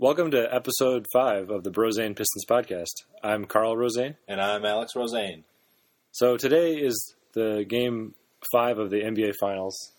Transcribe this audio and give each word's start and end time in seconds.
Welcome 0.00 0.30
to 0.30 0.54
episode 0.54 1.06
five 1.12 1.50
of 1.50 1.64
the 1.64 1.72
Brozane 1.72 2.14
Pistons 2.14 2.44
podcast. 2.48 3.02
I'm 3.20 3.46
Carl 3.46 3.74
Rosane. 3.74 4.14
And 4.28 4.40
I'm 4.40 4.64
Alex 4.64 4.92
Rosane. 4.94 5.42
So 6.12 6.36
today 6.36 6.76
is 6.76 7.16
the 7.32 7.64
game 7.68 8.14
five 8.52 8.78
of 8.78 8.90
the 8.90 9.00
NBA 9.00 9.32
Finals, 9.40 9.90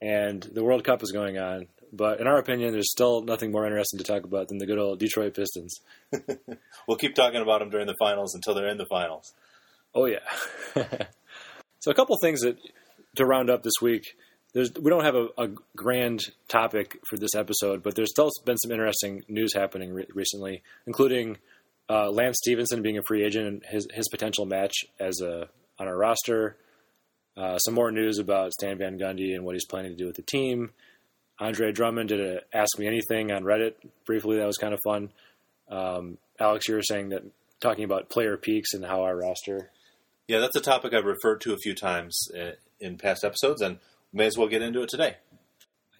and 0.00 0.40
the 0.40 0.62
World 0.62 0.84
Cup 0.84 1.02
is 1.02 1.10
going 1.10 1.36
on. 1.36 1.66
But 1.92 2.20
in 2.20 2.28
our 2.28 2.38
opinion, 2.38 2.70
there's 2.70 2.92
still 2.92 3.22
nothing 3.22 3.50
more 3.50 3.66
interesting 3.66 3.98
to 3.98 4.04
talk 4.04 4.22
about 4.22 4.46
than 4.46 4.58
the 4.58 4.66
good 4.66 4.78
old 4.78 5.00
Detroit 5.00 5.34
Pistons. 5.34 5.80
we'll 6.86 6.96
keep 6.96 7.16
talking 7.16 7.42
about 7.42 7.58
them 7.58 7.70
during 7.70 7.88
the 7.88 7.96
finals 7.98 8.36
until 8.36 8.54
they're 8.54 8.68
in 8.68 8.78
the 8.78 8.86
finals. 8.86 9.34
Oh 9.96 10.04
yeah. 10.04 10.20
so 11.80 11.90
a 11.90 11.94
couple 11.94 12.16
things 12.22 12.42
that 12.42 12.56
to 13.16 13.26
round 13.26 13.50
up 13.50 13.64
this 13.64 13.82
week. 13.82 14.14
There's, 14.52 14.72
we 14.74 14.90
don't 14.90 15.04
have 15.04 15.14
a, 15.14 15.28
a, 15.38 15.48
grand 15.76 16.22
topic 16.48 16.98
for 17.08 17.16
this 17.16 17.36
episode, 17.36 17.84
but 17.84 17.94
there's 17.94 18.10
still 18.10 18.30
been 18.44 18.56
some 18.56 18.72
interesting 18.72 19.22
news 19.28 19.54
happening 19.54 19.92
re- 19.92 20.08
recently, 20.12 20.62
including 20.86 21.38
uh, 21.88 22.10
Lance 22.10 22.38
Stephenson 22.42 22.82
being 22.82 22.98
a 22.98 23.02
free 23.06 23.24
agent 23.24 23.46
and 23.46 23.62
his 23.64 23.86
his 23.92 24.08
potential 24.08 24.46
match 24.46 24.74
as 24.98 25.20
a 25.20 25.48
on 25.78 25.86
our 25.86 25.96
roster. 25.96 26.56
Uh, 27.36 27.58
some 27.58 27.74
more 27.74 27.92
news 27.92 28.18
about 28.18 28.52
Stan 28.52 28.76
Van 28.76 28.98
Gundy 28.98 29.34
and 29.34 29.44
what 29.44 29.54
he's 29.54 29.66
planning 29.66 29.92
to 29.92 29.96
do 29.96 30.06
with 30.06 30.16
the 30.16 30.22
team. 30.22 30.72
Andre 31.38 31.72
Drummond 31.72 32.10
did 32.10 32.20
a 32.20 32.40
Ask 32.52 32.78
Me 32.78 32.86
Anything 32.86 33.32
on 33.32 33.44
Reddit 33.44 33.74
briefly. 34.04 34.36
That 34.36 34.46
was 34.46 34.58
kind 34.58 34.74
of 34.74 34.80
fun. 34.84 35.10
Um, 35.70 36.18
Alex, 36.38 36.68
you 36.68 36.74
were 36.74 36.82
saying 36.82 37.10
that 37.10 37.22
talking 37.60 37.84
about 37.84 38.10
player 38.10 38.36
peaks 38.36 38.74
and 38.74 38.84
how 38.84 39.02
our 39.02 39.16
roster. 39.16 39.70
Yeah, 40.28 40.40
that's 40.40 40.56
a 40.56 40.60
topic 40.60 40.92
I've 40.92 41.04
referred 41.04 41.40
to 41.42 41.54
a 41.54 41.58
few 41.58 41.74
times 41.74 42.28
uh, 42.38 42.52
in 42.78 42.98
past 42.98 43.24
episodes, 43.24 43.62
and 43.62 43.78
may 44.12 44.26
as 44.26 44.36
well 44.36 44.48
get 44.48 44.62
into 44.62 44.82
it 44.82 44.88
today. 44.88 45.16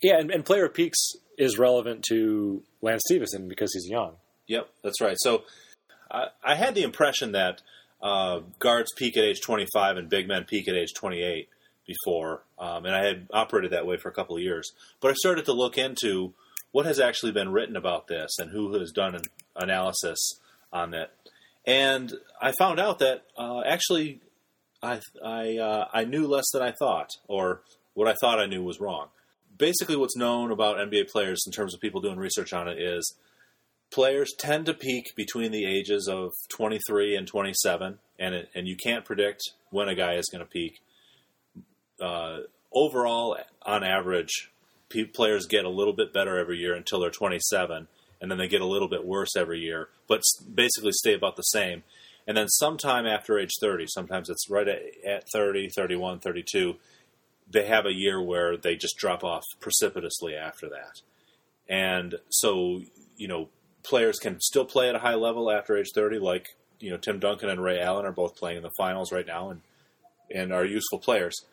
Yeah, 0.02 0.18
and, 0.18 0.30
and 0.30 0.44
player 0.44 0.68
peaks 0.68 0.98
is 1.38 1.58
relevant 1.58 2.04
to 2.08 2.62
Lance 2.82 3.02
Stephenson 3.06 3.48
because 3.48 3.72
he's 3.74 3.88
young. 3.88 4.14
Yep, 4.46 4.68
that's 4.82 5.00
right. 5.00 5.16
So 5.18 5.44
I, 6.10 6.26
I 6.42 6.54
had 6.54 6.74
the 6.74 6.82
impression 6.82 7.32
that 7.32 7.62
uh, 8.02 8.40
guards 8.58 8.92
peak 8.96 9.16
at 9.16 9.24
age 9.24 9.40
25 9.40 9.96
and 9.96 10.08
big 10.08 10.26
men 10.26 10.44
peak 10.44 10.68
at 10.68 10.74
age 10.74 10.94
28 10.94 11.48
before, 11.86 12.42
um, 12.58 12.86
and 12.86 12.94
I 12.94 13.04
had 13.04 13.28
operated 13.32 13.72
that 13.72 13.86
way 13.86 13.96
for 13.96 14.08
a 14.08 14.12
couple 14.12 14.36
of 14.36 14.42
years. 14.42 14.72
But 15.00 15.10
I 15.10 15.14
started 15.14 15.44
to 15.46 15.52
look 15.52 15.76
into 15.76 16.34
what 16.72 16.86
has 16.86 17.00
actually 17.00 17.32
been 17.32 17.50
written 17.50 17.76
about 17.76 18.06
this 18.06 18.30
and 18.38 18.50
who 18.50 18.72
has 18.78 18.92
done 18.92 19.14
an 19.14 19.22
analysis 19.56 20.18
on 20.72 20.94
it. 20.94 21.10
And 21.66 22.12
I 22.40 22.52
found 22.58 22.80
out 22.80 23.00
that 23.00 23.24
uh, 23.36 23.62
actually 23.66 24.20
I 24.82 25.00
I 25.24 25.56
uh, 25.58 25.88
I 25.92 26.04
knew 26.04 26.26
less 26.26 26.46
than 26.52 26.62
I 26.62 26.72
thought, 26.72 27.10
or 27.28 27.62
what 27.94 28.08
I 28.08 28.14
thought 28.20 28.40
I 28.40 28.46
knew 28.46 28.62
was 28.62 28.80
wrong. 28.80 29.08
Basically, 29.56 29.96
what's 29.96 30.16
known 30.16 30.50
about 30.50 30.78
NBA 30.78 31.10
players 31.10 31.42
in 31.46 31.52
terms 31.52 31.74
of 31.74 31.80
people 31.80 32.00
doing 32.00 32.18
research 32.18 32.52
on 32.52 32.68
it 32.68 32.78
is 32.80 33.14
players 33.90 34.32
tend 34.38 34.66
to 34.66 34.74
peak 34.74 35.14
between 35.16 35.52
the 35.52 35.66
ages 35.66 36.08
of 36.08 36.32
23 36.48 37.16
and 37.16 37.26
27, 37.26 37.98
and 38.18 38.34
it, 38.34 38.48
and 38.54 38.66
you 38.66 38.76
can't 38.76 39.04
predict 39.04 39.42
when 39.70 39.88
a 39.88 39.94
guy 39.94 40.14
is 40.14 40.28
going 40.32 40.44
to 40.44 40.50
peak. 40.50 40.80
Uh, 42.00 42.38
overall, 42.72 43.36
on 43.62 43.84
average, 43.84 44.50
players 45.12 45.46
get 45.46 45.64
a 45.64 45.70
little 45.70 45.92
bit 45.92 46.12
better 46.12 46.38
every 46.38 46.58
year 46.58 46.74
until 46.74 47.00
they're 47.00 47.10
27, 47.10 47.88
and 48.20 48.30
then 48.30 48.38
they 48.38 48.48
get 48.48 48.60
a 48.60 48.66
little 48.66 48.88
bit 48.88 49.04
worse 49.04 49.36
every 49.36 49.60
year, 49.60 49.88
but 50.08 50.22
basically 50.52 50.92
stay 50.92 51.14
about 51.14 51.36
the 51.36 51.42
same. 51.42 51.82
And 52.26 52.36
then 52.36 52.48
sometime 52.48 53.06
after 53.06 53.38
age 53.38 53.52
30, 53.60 53.86
sometimes 53.88 54.28
it's 54.28 54.48
right 54.48 54.68
at 54.68 55.24
30, 55.32 55.70
31, 55.74 56.20
32, 56.20 56.76
they 57.50 57.66
have 57.66 57.86
a 57.86 57.92
year 57.92 58.22
where 58.22 58.56
they 58.56 58.76
just 58.76 58.96
drop 58.96 59.24
off 59.24 59.44
precipitously 59.60 60.34
after 60.34 60.68
that. 60.68 61.00
And 61.68 62.16
so, 62.28 62.82
you 63.16 63.28
know, 63.28 63.48
players 63.82 64.18
can 64.18 64.40
still 64.40 64.64
play 64.64 64.88
at 64.88 64.94
a 64.94 65.00
high 65.00 65.14
level 65.14 65.50
after 65.50 65.76
age 65.76 65.90
30, 65.94 66.18
like, 66.18 66.48
you 66.78 66.90
know, 66.90 66.96
Tim 66.96 67.18
Duncan 67.18 67.48
and 67.48 67.62
Ray 67.62 67.80
Allen 67.80 68.06
are 68.06 68.12
both 68.12 68.36
playing 68.36 68.58
in 68.58 68.62
the 68.62 68.70
finals 68.76 69.12
right 69.12 69.26
now 69.26 69.50
and, 69.50 69.60
and 70.34 70.52
are 70.52 70.64
useful 70.64 70.98
players. 70.98 71.44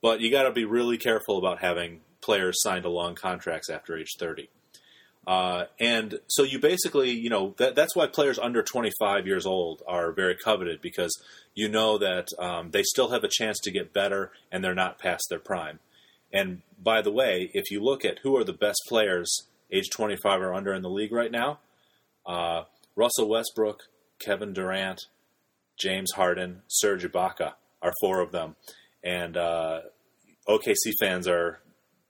But 0.00 0.20
you 0.20 0.30
got 0.30 0.42
to 0.44 0.52
be 0.52 0.64
really 0.64 0.98
careful 0.98 1.38
about 1.38 1.60
having 1.60 2.00
players 2.20 2.60
signed 2.60 2.82
to 2.82 2.88
long 2.88 3.14
contracts 3.14 3.70
after 3.70 3.96
age 3.96 4.16
30. 4.18 4.48
Uh, 5.26 5.66
and 5.78 6.18
so 6.26 6.42
you 6.42 6.58
basically, 6.58 7.10
you 7.10 7.30
know, 7.30 7.54
that, 7.58 7.74
that's 7.74 7.94
why 7.94 8.06
players 8.06 8.38
under 8.38 8.62
25 8.62 9.26
years 9.26 9.46
old 9.46 9.82
are 9.86 10.12
very 10.12 10.34
coveted 10.34 10.80
because 10.80 11.12
you 11.54 11.68
know 11.68 11.96
that 11.98 12.26
um, 12.38 12.70
they 12.72 12.82
still 12.82 13.10
have 13.10 13.22
a 13.22 13.28
chance 13.28 13.58
to 13.60 13.70
get 13.70 13.92
better 13.92 14.32
and 14.50 14.64
they're 14.64 14.74
not 14.74 14.98
past 14.98 15.24
their 15.30 15.38
prime. 15.38 15.78
And 16.32 16.62
by 16.82 17.02
the 17.02 17.12
way, 17.12 17.50
if 17.54 17.70
you 17.70 17.80
look 17.80 18.04
at 18.04 18.20
who 18.20 18.36
are 18.36 18.44
the 18.44 18.52
best 18.52 18.80
players 18.88 19.46
age 19.70 19.90
25 19.90 20.40
or 20.40 20.54
under 20.54 20.74
in 20.74 20.82
the 20.82 20.90
league 20.90 21.12
right 21.12 21.30
now, 21.30 21.60
uh, 22.26 22.64
Russell 22.96 23.28
Westbrook, 23.28 23.84
Kevin 24.18 24.52
Durant, 24.52 25.02
James 25.78 26.12
Harden, 26.12 26.62
Serge 26.68 27.04
Ibaka 27.04 27.54
are 27.80 27.92
four 28.00 28.20
of 28.20 28.32
them. 28.32 28.56
And 29.04 29.36
uh, 29.36 29.80
OKC 30.48 30.92
fans 31.00 31.28
are 31.28 31.60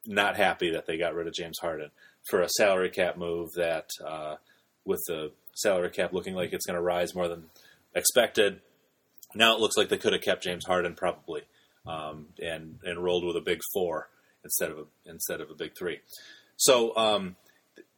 not 0.07 0.37
happy 0.37 0.71
that 0.71 0.87
they 0.87 0.99
got 0.99 1.15
rid 1.15 1.27
of 1.27 1.35
James 1.35 1.59
Harden 1.61 1.91
for 2.29 2.41
a 2.41 2.49
salary 2.49 2.91
cap 2.91 3.17
move 3.17 3.51
that, 3.57 3.89
uh, 4.05 4.37
with 4.85 5.01
the 5.07 5.33
salary 5.55 5.91
cap 5.91 6.13
looking 6.13 6.35
like 6.35 6.53
it's 6.53 6.67
going 6.67 6.77
to 6.77 6.83
rise 6.83 7.15
more 7.15 7.29
than 7.29 7.45
expected, 7.95 8.61
now 9.35 9.55
it 9.55 9.61
looks 9.61 9.77
like 9.77 9.89
they 9.89 9.99
could 9.99 10.13
have 10.13 10.23
kept 10.23 10.43
James 10.43 10.65
Harden 10.67 10.95
probably 10.95 11.43
um, 11.87 12.29
and 12.41 12.79
and 12.85 13.03
rolled 13.03 13.25
with 13.25 13.37
a 13.37 13.41
big 13.41 13.61
four 13.73 14.09
instead 14.45 14.71
of 14.71 14.79
a, 14.79 14.85
instead 15.07 15.41
of 15.41 15.51
a 15.51 15.55
big 15.55 15.77
three. 15.77 16.01
So 16.57 16.97
um, 16.97 17.37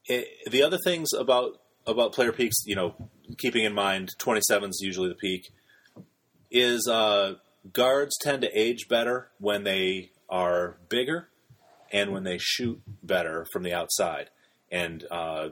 it, 0.07 0.29
the 0.51 0.63
other 0.63 0.79
things 0.79 1.09
about 1.13 1.61
about 1.87 2.13
player 2.13 2.33
peaks, 2.33 2.57
you 2.65 2.77
know, 2.77 2.95
keeping 3.39 3.65
in 3.65 3.75
mind 3.75 4.11
27 4.19 4.71
is 4.71 4.81
usually 4.83 5.09
the 5.09 5.15
peak, 5.15 5.51
is 6.51 6.89
uh, 6.89 7.35
guards 7.73 8.17
tend 8.21 8.43
to 8.43 8.59
age 8.59 8.89
better 8.89 9.29
when 9.39 9.65
they 9.65 10.11
are 10.29 10.77
bigger 10.89 11.29
and 11.95 12.13
when 12.13 12.25
they 12.25 12.39
shoot 12.39 12.83
better 13.03 13.47
from 13.53 13.63
the 13.63 13.73
outside. 13.73 14.29
And 14.71 15.05
uh, 15.11 15.51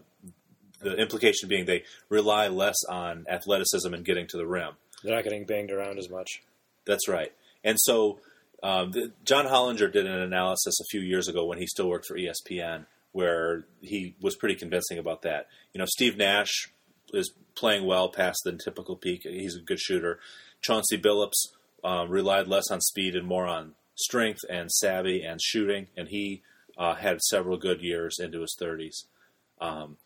the 0.80 0.96
implication 0.96 1.48
being 1.48 1.64
they 1.64 1.84
rely 2.08 2.48
less 2.48 2.76
on 2.90 3.24
athleticism 3.30 3.94
and 3.94 4.04
getting 4.04 4.26
to 4.26 4.36
the 4.36 4.46
rim. 4.46 4.72
They're 5.02 5.14
not 5.14 5.24
getting 5.24 5.46
banged 5.46 5.70
around 5.70 5.98
as 5.98 6.10
much. 6.10 6.42
That's 6.84 7.08
right. 7.08 7.32
And 7.62 7.78
so 7.80 8.18
um, 8.62 8.90
the, 8.90 9.12
John 9.24 9.46
Hollinger 9.46 9.92
did 9.92 10.04
an 10.04 10.18
analysis 10.18 10.80
a 10.80 10.88
few 10.90 11.00
years 11.00 11.28
ago 11.28 11.46
when 11.46 11.58
he 11.58 11.66
still 11.66 11.88
worked 11.88 12.06
for 12.06 12.18
ESPN, 12.18 12.86
where 13.12 13.64
he 13.80 14.16
was 14.20 14.34
pretty 14.34 14.56
convincing 14.56 14.98
about 14.98 15.22
that. 15.22 15.46
You 15.72 15.78
know, 15.78 15.86
Steve 15.86 16.16
Nash 16.16 16.70
is 17.12 17.32
playing 17.54 17.86
well 17.86 18.08
past 18.08 18.40
the 18.44 18.58
typical 18.64 18.96
peak. 18.96 19.22
He's 19.22 19.56
a 19.56 19.60
good 19.60 19.78
shooter. 19.78 20.18
Chauncey 20.60 20.98
Billups 20.98 21.50
um, 21.84 22.10
relied 22.10 22.48
less 22.48 22.68
on 22.70 22.80
speed 22.80 23.14
and 23.14 23.26
more 23.26 23.46
on 23.46 23.74
strength 23.94 24.40
and 24.48 24.70
savvy 24.70 25.22
and 25.22 25.40
shooting, 25.40 25.88
and 25.96 26.08
he 26.08 26.42
uh, 26.78 26.94
had 26.94 27.20
several 27.20 27.56
good 27.56 27.80
years 27.80 28.18
into 28.18 28.40
his 28.40 28.56
30s. 28.60 29.04
Um, 29.60 29.96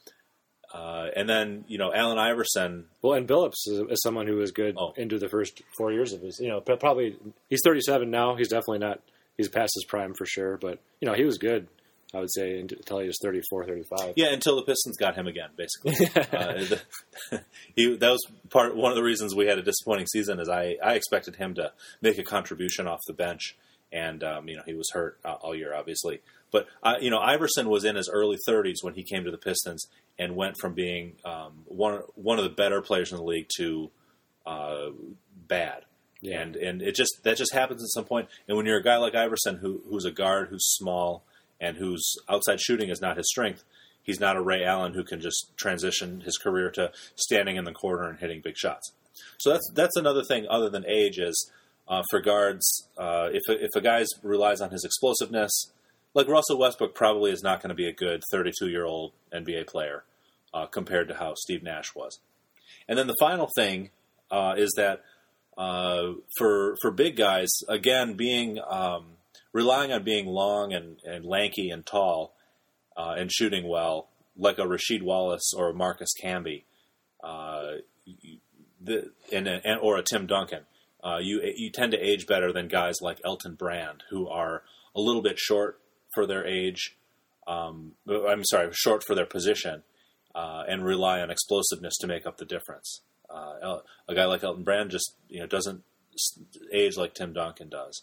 uh, 0.72 1.06
and 1.14 1.28
then 1.28 1.64
you 1.68 1.78
know 1.78 1.92
Allen 1.92 2.18
Iverson. 2.18 2.86
Well, 3.00 3.14
and 3.14 3.26
Billups 3.26 3.66
is, 3.66 3.80
is 3.88 4.02
someone 4.02 4.26
who 4.26 4.36
was 4.36 4.50
good 4.50 4.76
oh. 4.78 4.92
into 4.96 5.18
the 5.18 5.28
first 5.28 5.62
four 5.76 5.92
years 5.92 6.12
of 6.12 6.20
his. 6.20 6.40
You 6.40 6.48
know, 6.48 6.60
probably 6.60 7.16
he's 7.48 7.62
37 7.64 8.10
now. 8.10 8.36
He's 8.36 8.48
definitely 8.48 8.80
not. 8.80 9.00
He's 9.36 9.48
past 9.48 9.72
his 9.74 9.84
prime 9.84 10.14
for 10.14 10.26
sure, 10.26 10.56
but 10.56 10.80
you 11.00 11.06
know 11.06 11.14
he 11.14 11.24
was 11.24 11.38
good. 11.38 11.68
I 12.14 12.20
would 12.20 12.32
say 12.32 12.60
until 12.60 13.00
he 13.00 13.06
was 13.08 13.18
34, 13.20 13.66
35. 13.66 14.12
Yeah, 14.16 14.28
until 14.28 14.56
the 14.56 14.62
Pistons 14.62 14.96
got 14.96 15.16
him 15.16 15.26
again, 15.26 15.50
basically. 15.56 16.06
uh, 16.16 16.64
the, 16.64 16.80
he, 17.74 17.96
that 17.96 18.10
was 18.10 18.24
part 18.48 18.76
one 18.76 18.92
of 18.92 18.96
the 18.96 19.02
reasons 19.02 19.34
we 19.34 19.46
had 19.46 19.58
a 19.58 19.62
disappointing 19.62 20.06
season. 20.06 20.40
Is 20.40 20.48
I, 20.48 20.76
I 20.82 20.94
expected 20.94 21.36
him 21.36 21.54
to 21.54 21.72
make 22.00 22.18
a 22.18 22.22
contribution 22.22 22.86
off 22.86 23.00
the 23.06 23.12
bench, 23.12 23.56
and 23.92 24.22
um, 24.24 24.48
you 24.48 24.56
know 24.56 24.62
he 24.66 24.74
was 24.74 24.90
hurt 24.92 25.18
uh, 25.24 25.34
all 25.40 25.54
year, 25.54 25.74
obviously. 25.74 26.20
But 26.50 26.66
uh, 26.82 26.94
you 27.00 27.10
know 27.10 27.18
Iverson 27.18 27.68
was 27.68 27.84
in 27.84 27.96
his 27.96 28.08
early 28.12 28.38
30s 28.48 28.82
when 28.82 28.94
he 28.94 29.02
came 29.02 29.24
to 29.24 29.30
the 29.30 29.38
Pistons 29.38 29.86
and 30.18 30.36
went 30.36 30.56
from 30.60 30.74
being 30.74 31.16
um, 31.24 31.64
one 31.66 32.00
one 32.14 32.38
of 32.38 32.44
the 32.44 32.50
better 32.50 32.80
players 32.80 33.12
in 33.12 33.18
the 33.18 33.24
league 33.24 33.48
to 33.56 33.90
uh, 34.46 34.88
bad. 35.48 35.84
Yeah. 36.20 36.40
And 36.40 36.56
and 36.56 36.82
it 36.82 36.94
just 36.94 37.22
that 37.24 37.36
just 37.36 37.52
happens 37.52 37.82
at 37.82 37.92
some 37.92 38.04
point. 38.04 38.28
And 38.48 38.56
when 38.56 38.66
you're 38.66 38.78
a 38.78 38.82
guy 38.82 38.96
like 38.96 39.14
Iverson, 39.14 39.56
who 39.56 39.82
who's 39.88 40.04
a 40.04 40.10
guard, 40.10 40.48
who's 40.48 40.64
small, 40.64 41.24
and 41.60 41.76
whose 41.76 42.14
outside 42.28 42.60
shooting 42.60 42.88
is 42.88 43.00
not 43.00 43.16
his 43.16 43.28
strength, 43.28 43.64
he's 44.02 44.20
not 44.20 44.36
a 44.36 44.42
Ray 44.42 44.64
Allen 44.64 44.94
who 44.94 45.04
can 45.04 45.20
just 45.20 45.52
transition 45.56 46.22
his 46.22 46.38
career 46.38 46.70
to 46.72 46.90
standing 47.16 47.56
in 47.56 47.64
the 47.64 47.72
corner 47.72 48.08
and 48.08 48.18
hitting 48.18 48.40
big 48.42 48.56
shots. 48.56 48.92
So 49.38 49.50
that's 49.50 49.70
that's 49.74 49.96
another 49.96 50.24
thing 50.24 50.46
other 50.48 50.70
than 50.70 50.86
age 50.86 51.18
is 51.18 51.50
uh, 51.88 52.02
for 52.10 52.20
guards. 52.20 52.88
Uh, 52.96 53.28
if 53.32 53.42
a, 53.48 53.64
if 53.64 53.70
a 53.74 53.80
guy 53.80 54.04
relies 54.22 54.60
on 54.60 54.70
his 54.70 54.84
explosiveness, 54.84 55.72
like 56.14 56.28
Russell 56.28 56.58
Westbrook, 56.58 56.94
probably 56.94 57.30
is 57.30 57.42
not 57.42 57.60
going 57.60 57.68
to 57.68 57.74
be 57.74 57.86
a 57.86 57.92
good 57.92 58.22
32 58.32 58.68
year 58.68 58.84
old 58.84 59.12
NBA 59.32 59.66
player 59.66 60.04
uh, 60.54 60.66
compared 60.66 61.08
to 61.08 61.14
how 61.14 61.34
Steve 61.36 61.62
Nash 61.62 61.94
was. 61.94 62.18
And 62.88 62.98
then 62.98 63.06
the 63.06 63.16
final 63.20 63.48
thing 63.54 63.90
uh, 64.30 64.54
is 64.56 64.72
that 64.76 65.02
uh, 65.58 66.12
for 66.38 66.76
for 66.80 66.90
big 66.90 67.16
guys, 67.16 67.48
again, 67.68 68.14
being 68.14 68.58
um, 68.68 69.16
relying 69.52 69.92
on 69.92 70.02
being 70.04 70.26
long 70.26 70.72
and, 70.72 70.98
and 71.04 71.24
lanky 71.24 71.70
and 71.70 71.84
tall 71.84 72.34
uh, 72.96 73.14
and 73.16 73.32
shooting 73.32 73.68
well 73.68 74.08
like 74.36 74.58
a 74.58 74.62
Rasheed 74.62 75.02
Wallace 75.02 75.52
or 75.56 75.70
a 75.70 75.74
Marcus 75.74 76.10
Camby, 76.22 76.64
the, 77.22 79.10
and, 79.32 79.48
and, 79.48 79.80
or 79.80 79.96
a 79.96 80.02
Tim 80.02 80.26
Duncan, 80.26 80.64
uh, 81.06 81.18
you 81.18 81.40
you 81.56 81.70
tend 81.70 81.92
to 81.92 81.98
age 81.98 82.26
better 82.26 82.52
than 82.52 82.66
guys 82.66 82.96
like 83.00 83.20
Elton 83.24 83.54
Brand, 83.54 84.02
who 84.10 84.28
are 84.28 84.62
a 84.94 85.00
little 85.00 85.22
bit 85.22 85.38
short 85.38 85.78
for 86.14 86.26
their 86.26 86.44
age. 86.44 86.96
Um, 87.46 87.92
I'm 88.08 88.44
sorry, 88.44 88.70
short 88.72 89.04
for 89.04 89.14
their 89.14 89.26
position, 89.26 89.84
uh, 90.34 90.64
and 90.68 90.84
rely 90.84 91.20
on 91.20 91.30
explosiveness 91.30 91.96
to 91.98 92.08
make 92.08 92.26
up 92.26 92.38
the 92.38 92.44
difference. 92.44 93.02
Uh, 93.30 93.78
a 94.08 94.14
guy 94.14 94.24
like 94.24 94.42
Elton 94.42 94.64
Brand 94.64 94.90
just 94.90 95.14
you 95.28 95.38
know 95.38 95.46
doesn't 95.46 95.82
age 96.72 96.96
like 96.96 97.14
Tim 97.14 97.32
Duncan 97.32 97.68
does. 97.68 98.02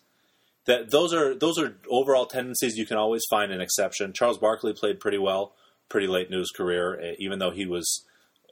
That 0.65 0.91
those 0.91 1.13
are 1.13 1.35
those 1.35 1.59
are 1.59 1.75
overall 1.89 2.25
tendencies. 2.25 2.77
You 2.77 2.85
can 2.85 2.97
always 2.97 3.23
find 3.29 3.51
an 3.51 3.59
exception. 3.59 4.13
Charles 4.13 4.37
Barkley 4.37 4.73
played 4.73 5.01
pretty 5.01 5.17
well, 5.17 5.55
pretty 5.89 6.07
late 6.07 6.29
in 6.29 6.39
his 6.39 6.51
career, 6.51 6.97
eh, 7.01 7.15
even 7.19 7.39
though 7.39 7.51
he 7.51 7.65
was 7.65 8.05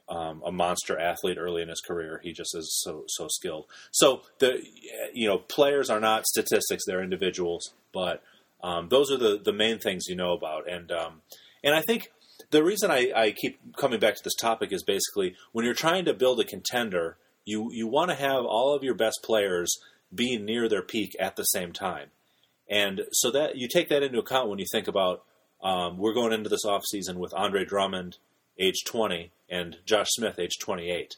um, 0.08 0.42
a 0.44 0.52
monster 0.52 0.98
athlete 0.98 1.38
early 1.38 1.62
in 1.62 1.68
his 1.68 1.80
career. 1.80 2.20
He 2.22 2.32
just 2.32 2.54
is 2.56 2.80
so 2.82 3.04
so 3.08 3.28
skilled. 3.28 3.66
So 3.90 4.22
the 4.38 4.62
you 5.12 5.26
know 5.26 5.38
players 5.38 5.90
are 5.90 6.00
not 6.00 6.26
statistics; 6.26 6.84
they're 6.86 7.02
individuals. 7.02 7.72
But 7.92 8.22
um, 8.62 8.88
those 8.88 9.10
are 9.10 9.16
the 9.16 9.40
the 9.42 9.52
main 9.52 9.78
things 9.78 10.04
you 10.08 10.16
know 10.16 10.32
about. 10.32 10.68
And 10.68 10.90
um, 10.92 11.22
and 11.64 11.74
I 11.74 11.82
think 11.82 12.10
the 12.50 12.64
reason 12.64 12.90
I, 12.90 13.12
I 13.14 13.30
keep 13.32 13.58
coming 13.76 14.00
back 14.00 14.16
to 14.16 14.24
this 14.24 14.34
topic 14.34 14.72
is 14.72 14.82
basically 14.82 15.34
when 15.52 15.64
you're 15.64 15.74
trying 15.74 16.04
to 16.06 16.14
build 16.14 16.40
a 16.40 16.44
contender, 16.44 17.16
you 17.44 17.70
you 17.72 17.86
want 17.86 18.10
to 18.10 18.16
have 18.16 18.44
all 18.44 18.74
of 18.74 18.82
your 18.82 18.94
best 18.94 19.20
players 19.24 19.74
be 20.14 20.36
near 20.36 20.68
their 20.68 20.82
peak 20.82 21.16
at 21.18 21.36
the 21.36 21.44
same 21.44 21.72
time. 21.72 22.08
And 22.68 23.02
so 23.12 23.30
that 23.30 23.56
you 23.56 23.68
take 23.68 23.88
that 23.88 24.02
into 24.02 24.18
account 24.18 24.48
when 24.48 24.58
you 24.58 24.66
think 24.70 24.88
about 24.88 25.24
um, 25.62 25.96
we're 25.96 26.14
going 26.14 26.32
into 26.32 26.48
this 26.48 26.64
offseason 26.64 27.16
with 27.16 27.34
Andre 27.34 27.64
Drummond, 27.64 28.18
age 28.58 28.84
20, 28.86 29.32
and 29.48 29.76
Josh 29.84 30.08
Smith, 30.10 30.38
age 30.38 30.58
28. 30.60 31.16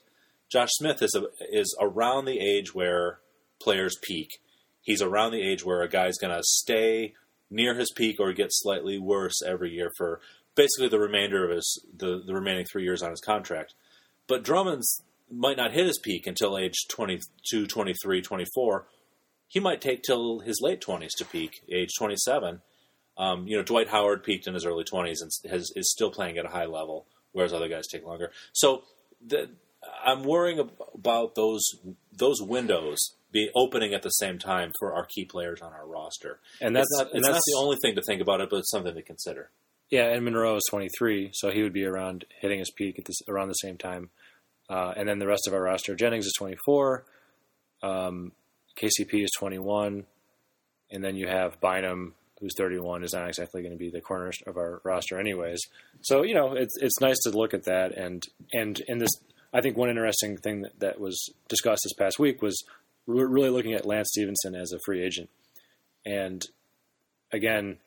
Josh 0.50 0.70
Smith 0.72 1.02
is 1.02 1.14
a, 1.14 1.24
is 1.50 1.76
around 1.80 2.24
the 2.24 2.38
age 2.38 2.74
where 2.74 3.20
players 3.60 3.96
peak. 4.02 4.38
He's 4.82 5.02
around 5.02 5.32
the 5.32 5.42
age 5.42 5.64
where 5.64 5.82
a 5.82 5.88
guy's 5.88 6.18
going 6.18 6.34
to 6.34 6.42
stay 6.42 7.14
near 7.50 7.74
his 7.74 7.92
peak 7.92 8.16
or 8.20 8.32
get 8.32 8.48
slightly 8.50 8.98
worse 8.98 9.40
every 9.42 9.70
year 9.70 9.90
for 9.96 10.20
basically 10.54 10.88
the 10.88 10.98
remainder 10.98 11.44
of 11.44 11.56
his 11.56 11.84
the, 11.96 12.22
the 12.24 12.34
remaining 12.34 12.64
three 12.64 12.82
years 12.82 13.02
on 13.02 13.10
his 13.10 13.20
contract. 13.20 13.74
But 14.26 14.44
Drummond's 14.44 15.02
might 15.30 15.56
not 15.56 15.72
hit 15.72 15.86
his 15.86 15.98
peak 15.98 16.26
until 16.26 16.58
age 16.58 16.86
22, 16.88 17.66
23, 17.66 18.22
24. 18.22 18.86
He 19.48 19.60
might 19.60 19.80
take 19.80 20.02
till 20.02 20.40
his 20.40 20.60
late 20.60 20.80
20s 20.80 21.10
to 21.18 21.24
peak, 21.24 21.62
age 21.72 21.90
27. 21.96 22.60
Um, 23.16 23.46
you 23.46 23.56
know, 23.56 23.62
Dwight 23.62 23.88
Howard 23.88 24.24
peaked 24.24 24.46
in 24.46 24.54
his 24.54 24.66
early 24.66 24.84
20s 24.84 25.22
and 25.22 25.30
has, 25.50 25.70
is 25.76 25.90
still 25.90 26.10
playing 26.10 26.38
at 26.38 26.46
a 26.46 26.50
high 26.50 26.66
level, 26.66 27.06
whereas 27.34 27.52
other 27.52 27.68
guys 27.68 27.86
take 27.86 28.06
longer. 28.06 28.30
So 28.52 28.84
the, 29.24 29.50
I'm 30.04 30.22
worrying 30.22 30.70
about 30.94 31.34
those 31.34 31.62
those 32.10 32.40
windows 32.40 32.98
be 33.30 33.50
opening 33.54 33.92
at 33.92 34.02
the 34.02 34.10
same 34.10 34.38
time 34.38 34.72
for 34.78 34.94
our 34.94 35.04
key 35.04 35.24
players 35.24 35.60
on 35.60 35.72
our 35.72 35.86
roster. 35.86 36.40
And 36.60 36.74
that's 36.74 36.86
it's 36.90 36.98
not, 36.98 37.06
it's 37.08 37.14
and 37.16 37.24
that's, 37.24 37.34
not 37.34 37.42
the 37.46 37.58
only 37.58 37.76
thing 37.82 37.96
to 37.96 38.02
think 38.02 38.22
about 38.22 38.40
it, 38.40 38.48
but 38.48 38.58
it's 38.58 38.70
something 38.70 38.94
to 38.94 39.02
consider. 39.02 39.50
Yeah, 39.90 40.06
and 40.06 40.24
Monroe 40.24 40.56
is 40.56 40.62
23, 40.70 41.30
so 41.34 41.50
he 41.50 41.62
would 41.62 41.72
be 41.72 41.84
around 41.84 42.24
hitting 42.40 42.60
his 42.60 42.70
peak 42.70 42.98
at 42.98 43.04
this 43.04 43.16
around 43.28 43.48
the 43.48 43.54
same 43.54 43.76
time. 43.76 44.10
Uh, 44.70 44.94
and 44.96 45.08
then 45.08 45.18
the 45.18 45.26
rest 45.26 45.46
of 45.46 45.52
our 45.52 45.62
roster, 45.62 45.94
Jennings 45.94 46.24
is 46.24 46.32
24, 46.38 47.04
um, 47.82 48.32
KCP 48.80 49.24
is 49.24 49.30
21, 49.38 50.06
and 50.90 51.04
then 51.04 51.16
you 51.16 51.28
have 51.28 51.60
Bynum, 51.60 52.14
who's 52.44 52.54
31, 52.58 53.04
is 53.04 53.14
not 53.14 53.26
exactly 53.26 53.62
going 53.62 53.72
to 53.72 53.78
be 53.78 53.88
the 53.88 54.02
corner 54.02 54.30
of 54.46 54.58
our 54.58 54.82
roster, 54.84 55.18
anyways. 55.18 55.60
So 56.02 56.22
you 56.22 56.34
know, 56.34 56.52
it's 56.52 56.76
it's 56.78 57.00
nice 57.00 57.18
to 57.24 57.30
look 57.30 57.54
at 57.54 57.64
that, 57.64 57.96
and 57.96 58.22
and 58.52 58.78
in 58.86 58.98
this, 58.98 59.10
I 59.52 59.62
think 59.62 59.78
one 59.78 59.88
interesting 59.88 60.36
thing 60.36 60.60
that, 60.62 60.78
that 60.80 61.00
was 61.00 61.30
discussed 61.48 61.80
this 61.84 61.94
past 61.94 62.18
week 62.18 62.42
was 62.42 62.62
really 63.06 63.50
looking 63.50 63.72
at 63.72 63.86
Lance 63.86 64.08
Stephenson 64.10 64.54
as 64.54 64.72
a 64.72 64.78
free 64.84 65.02
agent, 65.02 65.30
and 66.04 66.42
again, 67.32 67.78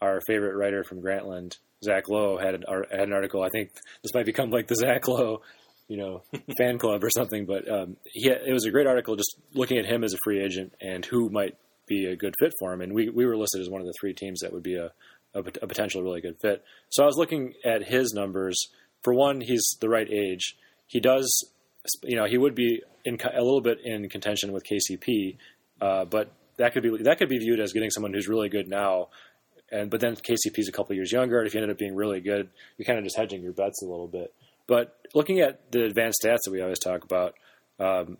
our 0.00 0.20
favorite 0.26 0.54
writer 0.54 0.84
from 0.84 1.02
Grantland, 1.02 1.56
Zach 1.82 2.08
Lowe, 2.08 2.38
had 2.38 2.54
an, 2.54 2.64
had 2.90 3.08
an 3.08 3.12
article. 3.12 3.42
I 3.42 3.48
think 3.48 3.70
this 4.04 4.14
might 4.14 4.26
become 4.26 4.50
like 4.50 4.68
the 4.68 4.76
Zach 4.76 5.08
Lowe 5.08 5.42
you 5.88 5.96
know 5.96 6.22
fan 6.58 6.78
club 6.78 7.02
or 7.02 7.10
something. 7.10 7.46
But 7.46 7.68
um, 7.70 7.96
he 8.04 8.28
it 8.28 8.52
was 8.52 8.66
a 8.66 8.70
great 8.70 8.86
article 8.86 9.16
just 9.16 9.36
looking 9.54 9.78
at 9.78 9.86
him 9.86 10.04
as 10.04 10.14
a 10.14 10.18
free 10.24 10.42
agent 10.42 10.74
and 10.80 11.04
who 11.04 11.30
might 11.30 11.56
be 11.86 12.06
a 12.06 12.16
good 12.16 12.34
fit 12.38 12.52
for 12.58 12.72
him. 12.72 12.80
And 12.80 12.94
we 12.94 13.08
we 13.08 13.26
were 13.26 13.36
listed 13.36 13.60
as 13.60 13.70
one 13.70 13.80
of 13.80 13.86
the 13.86 13.94
three 14.00 14.12
teams 14.12 14.40
that 14.40 14.52
would 14.52 14.62
be 14.62 14.76
a 14.76 14.92
a, 15.34 15.40
a 15.40 15.66
potential 15.66 16.02
really 16.02 16.20
good 16.20 16.40
fit. 16.40 16.64
So 16.88 17.02
I 17.02 17.06
was 17.06 17.16
looking 17.16 17.54
at 17.64 17.86
his 17.86 18.12
numbers. 18.12 18.68
For 19.02 19.14
one, 19.14 19.40
he's 19.40 19.76
the 19.80 19.88
right 19.88 20.10
age. 20.10 20.56
He 20.86 20.98
does, 20.98 21.44
you 22.02 22.16
know, 22.16 22.24
he 22.24 22.38
would 22.38 22.54
be 22.54 22.82
in 23.04 23.18
a 23.22 23.42
little 23.42 23.60
bit 23.60 23.78
in 23.84 24.08
contention 24.08 24.52
with 24.52 24.64
KCP, 24.64 25.36
uh, 25.80 26.04
but 26.06 26.32
that 26.56 26.72
could 26.72 26.82
be 26.82 27.02
that 27.02 27.18
could 27.18 27.28
be 27.28 27.38
viewed 27.38 27.60
as 27.60 27.72
getting 27.72 27.90
someone 27.90 28.12
who's 28.12 28.28
really 28.28 28.48
good 28.48 28.68
now. 28.68 29.08
And 29.70 29.90
but 29.90 30.00
then 30.00 30.16
KCP's 30.16 30.68
a 30.68 30.72
couple 30.72 30.94
years 30.96 31.12
younger, 31.12 31.38
and 31.38 31.46
if 31.46 31.52
he 31.52 31.58
ended 31.58 31.70
up 31.70 31.78
being 31.78 31.94
really 31.94 32.20
good, 32.20 32.48
you're 32.76 32.86
kind 32.86 32.98
of 32.98 33.04
just 33.04 33.16
hedging 33.16 33.42
your 33.42 33.52
bets 33.52 33.82
a 33.82 33.86
little 33.86 34.08
bit. 34.08 34.32
But 34.66 34.96
looking 35.14 35.40
at 35.40 35.70
the 35.70 35.84
advanced 35.84 36.22
stats 36.24 36.38
that 36.44 36.50
we 36.50 36.60
always 36.60 36.78
talk 36.78 37.04
about, 37.04 37.34
um, 37.78 38.18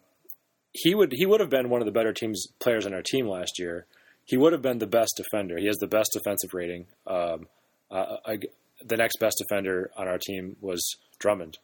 he 0.83 0.95
would 0.95 1.13
he 1.13 1.27
would 1.27 1.41
have 1.41 1.51
been 1.51 1.69
one 1.69 1.81
of 1.81 1.87
the 1.87 1.93
better 1.93 2.13
teams 2.13 2.47
players 2.59 2.87
on 2.87 2.95
our 2.95 3.03
team 3.03 3.29
last 3.29 3.59
year. 3.59 3.87
He 4.25 4.37
would 4.37 4.53
have 4.53 4.63
been 4.63 4.79
the 4.79 4.87
best 4.87 5.13
defender. 5.17 5.57
He 5.57 5.67
has 5.67 5.77
the 5.77 5.87
best 5.87 6.11
defensive 6.13 6.53
rating. 6.53 6.87
Um, 7.07 7.47
uh, 7.91 8.17
I, 8.27 8.39
the 8.85 8.97
next 8.97 9.19
best 9.21 9.37
defender 9.39 9.91
on 9.97 10.09
our 10.09 10.19
team 10.19 10.57
was 10.61 10.97
Drummond, 11.19 11.59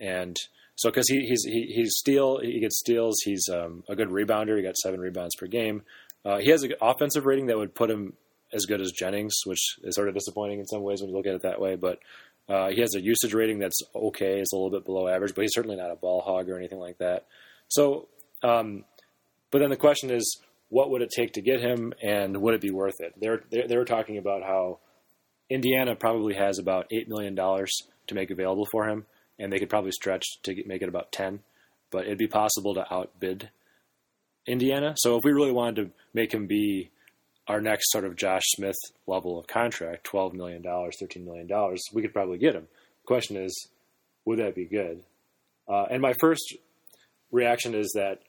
and 0.00 0.36
so 0.76 0.90
because 0.90 1.08
he, 1.08 1.20
he's 1.20 1.44
he, 1.44 1.72
he's 1.74 1.92
steal 1.96 2.40
he 2.40 2.60
gets 2.60 2.78
steals. 2.78 3.16
He's 3.24 3.48
um, 3.52 3.84
a 3.88 3.96
good 3.96 4.08
rebounder. 4.08 4.56
He 4.56 4.62
got 4.62 4.76
seven 4.76 5.00
rebounds 5.00 5.34
per 5.36 5.46
game. 5.46 5.82
Uh, 6.24 6.38
he 6.38 6.50
has 6.50 6.62
an 6.62 6.72
offensive 6.80 7.26
rating 7.26 7.46
that 7.46 7.56
would 7.56 7.74
put 7.74 7.90
him 7.90 8.14
as 8.52 8.66
good 8.66 8.80
as 8.80 8.92
Jennings, 8.92 9.34
which 9.44 9.76
is 9.82 9.94
sort 9.94 10.08
of 10.08 10.14
disappointing 10.14 10.58
in 10.58 10.66
some 10.66 10.82
ways 10.82 11.00
when 11.00 11.10
you 11.10 11.16
look 11.16 11.26
at 11.26 11.34
it 11.34 11.42
that 11.42 11.60
way. 11.60 11.76
But 11.76 12.00
uh, 12.48 12.70
he 12.70 12.80
has 12.80 12.94
a 12.94 13.00
usage 13.00 13.34
rating 13.34 13.58
that's 13.58 13.80
okay. 13.94 14.40
It's 14.40 14.52
a 14.52 14.56
little 14.56 14.70
bit 14.70 14.84
below 14.84 15.08
average, 15.08 15.34
but 15.34 15.42
he's 15.42 15.52
certainly 15.52 15.76
not 15.76 15.90
a 15.90 15.96
ball 15.96 16.22
hog 16.22 16.48
or 16.48 16.56
anything 16.56 16.78
like 16.78 16.98
that. 16.98 17.26
So, 17.68 18.08
um, 18.42 18.84
but 19.50 19.58
then 19.60 19.70
the 19.70 19.76
question 19.76 20.10
is, 20.10 20.40
what 20.68 20.90
would 20.90 21.02
it 21.02 21.10
take 21.14 21.32
to 21.32 21.42
get 21.42 21.60
him, 21.60 21.92
and 22.02 22.36
would 22.42 22.54
it 22.54 22.60
be 22.60 22.70
worth 22.70 23.00
it? 23.00 23.14
They're 23.20 23.42
they 23.50 23.76
were 23.76 23.84
talking 23.84 24.18
about 24.18 24.42
how 24.42 24.78
Indiana 25.48 25.96
probably 25.96 26.34
has 26.34 26.58
about 26.58 26.86
eight 26.92 27.08
million 27.08 27.34
dollars 27.34 27.70
to 28.08 28.14
make 28.14 28.30
available 28.30 28.66
for 28.70 28.86
him, 28.88 29.06
and 29.38 29.52
they 29.52 29.58
could 29.58 29.70
probably 29.70 29.92
stretch 29.92 30.24
to 30.42 30.54
get, 30.54 30.66
make 30.66 30.82
it 30.82 30.88
about 30.88 31.10
ten. 31.12 31.40
But 31.90 32.04
it'd 32.04 32.18
be 32.18 32.26
possible 32.26 32.74
to 32.74 32.92
outbid 32.92 33.50
Indiana. 34.46 34.94
So 34.98 35.16
if 35.16 35.24
we 35.24 35.32
really 35.32 35.52
wanted 35.52 35.76
to 35.76 35.90
make 36.12 36.32
him 36.32 36.46
be 36.46 36.90
our 37.46 37.62
next 37.62 37.90
sort 37.90 38.04
of 38.04 38.14
Josh 38.14 38.42
Smith 38.48 38.76
level 39.06 39.38
of 39.38 39.46
contract, 39.46 40.04
twelve 40.04 40.34
million 40.34 40.60
dollars, 40.60 40.96
thirteen 41.00 41.24
million 41.24 41.46
dollars, 41.46 41.82
we 41.94 42.02
could 42.02 42.12
probably 42.12 42.36
get 42.36 42.54
him. 42.54 42.68
The 43.02 43.06
question 43.06 43.38
is, 43.38 43.68
would 44.26 44.38
that 44.38 44.54
be 44.54 44.66
good? 44.66 45.02
Uh, 45.66 45.86
and 45.90 46.02
my 46.02 46.12
first 46.20 46.56
reaction 47.32 47.74
is 47.74 47.92
that 47.94 48.20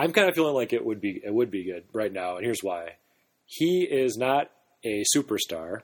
I'm 0.00 0.12
kind 0.12 0.30
of 0.30 0.34
feeling 0.34 0.54
like 0.54 0.72
it 0.72 0.82
would 0.82 0.98
be 0.98 1.20
it 1.22 1.32
would 1.32 1.50
be 1.50 1.64
good 1.64 1.84
right 1.92 2.10
now, 2.10 2.36
and 2.36 2.44
here's 2.44 2.62
why: 2.62 2.94
he 3.44 3.82
is 3.82 4.16
not 4.16 4.50
a 4.82 5.04
superstar, 5.14 5.82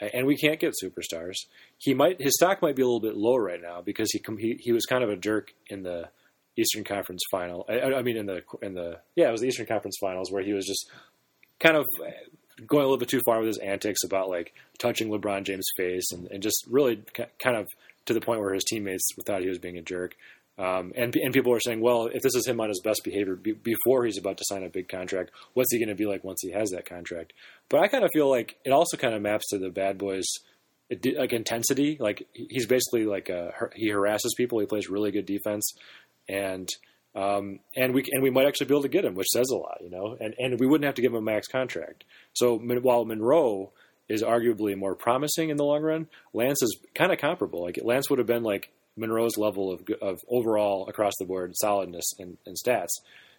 and 0.00 0.26
we 0.26 0.36
can't 0.36 0.58
get 0.58 0.74
superstars. 0.82 1.36
He 1.78 1.94
might 1.94 2.20
his 2.20 2.34
stock 2.34 2.60
might 2.60 2.74
be 2.74 2.82
a 2.82 2.86
little 2.86 3.00
bit 3.00 3.16
low 3.16 3.36
right 3.36 3.62
now 3.62 3.82
because 3.82 4.10
he 4.10 4.20
he, 4.40 4.58
he 4.58 4.72
was 4.72 4.84
kind 4.84 5.04
of 5.04 5.10
a 5.10 5.16
jerk 5.16 5.54
in 5.68 5.84
the 5.84 6.08
Eastern 6.56 6.82
Conference 6.82 7.22
final. 7.30 7.64
I, 7.68 7.82
I, 7.82 8.02
mean, 8.02 8.16
in 8.16 8.26
the 8.26 8.42
in 8.62 8.74
the 8.74 8.98
yeah, 9.14 9.28
it 9.28 9.32
was 9.32 9.42
the 9.42 9.46
Eastern 9.46 9.66
Conference 9.66 9.96
Finals 10.00 10.32
where 10.32 10.42
he 10.42 10.52
was 10.52 10.66
just 10.66 10.90
kind 11.60 11.76
of 11.76 11.86
uh, 12.04 12.10
going 12.66 12.82
a 12.82 12.86
little 12.86 12.98
bit 12.98 13.08
too 13.08 13.22
far 13.24 13.38
with 13.38 13.46
his 13.46 13.58
antics 13.58 14.02
about 14.04 14.28
like 14.28 14.54
touching 14.78 15.08
LeBron 15.08 15.44
James' 15.44 15.68
face 15.76 16.10
and, 16.10 16.26
and 16.32 16.42
just 16.42 16.64
really 16.68 17.00
kind 17.38 17.56
of 17.56 17.68
to 18.06 18.14
the 18.14 18.20
point 18.20 18.40
where 18.40 18.54
his 18.54 18.64
teammates 18.64 19.06
thought 19.24 19.42
he 19.42 19.48
was 19.48 19.58
being 19.58 19.78
a 19.78 19.82
jerk. 19.82 20.16
Um, 20.58 20.92
and 20.96 21.14
and 21.16 21.34
people 21.34 21.52
are 21.52 21.60
saying, 21.60 21.80
well, 21.80 22.06
if 22.06 22.22
this 22.22 22.34
is 22.34 22.46
him 22.46 22.60
on 22.60 22.68
his 22.68 22.80
best 22.82 23.02
behavior 23.04 23.36
be, 23.36 23.52
before 23.52 24.04
he's 24.04 24.18
about 24.18 24.38
to 24.38 24.44
sign 24.46 24.64
a 24.64 24.70
big 24.70 24.88
contract, 24.88 25.30
what's 25.52 25.70
he 25.70 25.78
going 25.78 25.90
to 25.90 25.94
be 25.94 26.06
like 26.06 26.24
once 26.24 26.40
he 26.40 26.50
has 26.52 26.70
that 26.70 26.88
contract? 26.88 27.34
But 27.68 27.80
I 27.80 27.88
kind 27.88 28.04
of 28.04 28.10
feel 28.12 28.30
like 28.30 28.56
it 28.64 28.70
also 28.70 28.96
kind 28.96 29.14
of 29.14 29.20
maps 29.20 29.48
to 29.50 29.58
the 29.58 29.68
bad 29.68 29.98
boys 29.98 30.26
like 31.18 31.32
intensity. 31.32 31.98
Like 32.00 32.26
he's 32.32 32.66
basically 32.66 33.04
like 33.04 33.28
a, 33.28 33.52
he 33.74 33.90
harasses 33.90 34.34
people. 34.36 34.58
He 34.58 34.66
plays 34.66 34.88
really 34.88 35.10
good 35.10 35.26
defense, 35.26 35.74
and 36.28 36.68
um, 37.14 37.60
and 37.76 37.92
we 37.92 38.04
and 38.12 38.22
we 38.22 38.30
might 38.30 38.46
actually 38.46 38.66
be 38.66 38.74
able 38.74 38.82
to 38.82 38.88
get 38.88 39.04
him, 39.04 39.14
which 39.14 39.28
says 39.28 39.50
a 39.50 39.56
lot, 39.56 39.78
you 39.82 39.90
know. 39.90 40.16
And 40.18 40.34
and 40.38 40.60
we 40.60 40.66
wouldn't 40.66 40.86
have 40.86 40.94
to 40.94 41.02
give 41.02 41.12
him 41.12 41.18
a 41.18 41.22
max 41.22 41.48
contract. 41.48 42.04
So 42.32 42.56
while 42.58 43.04
Monroe 43.04 43.72
is 44.08 44.22
arguably 44.22 44.76
more 44.76 44.94
promising 44.94 45.50
in 45.50 45.56
the 45.56 45.64
long 45.64 45.82
run, 45.82 46.08
Lance 46.32 46.62
is 46.62 46.78
kind 46.94 47.12
of 47.12 47.18
comparable. 47.18 47.62
Like 47.62 47.78
Lance 47.82 48.08
would 48.08 48.18
have 48.18 48.28
been 48.28 48.44
like 48.44 48.70
Monroe's 48.96 49.36
level 49.36 49.72
of 49.72 49.82
of 50.00 50.20
overall 50.28 50.88
across 50.88 51.12
the 51.18 51.24
board 51.24 51.52
solidness 51.56 52.12
and, 52.18 52.38
and 52.46 52.56
stats. 52.56 52.90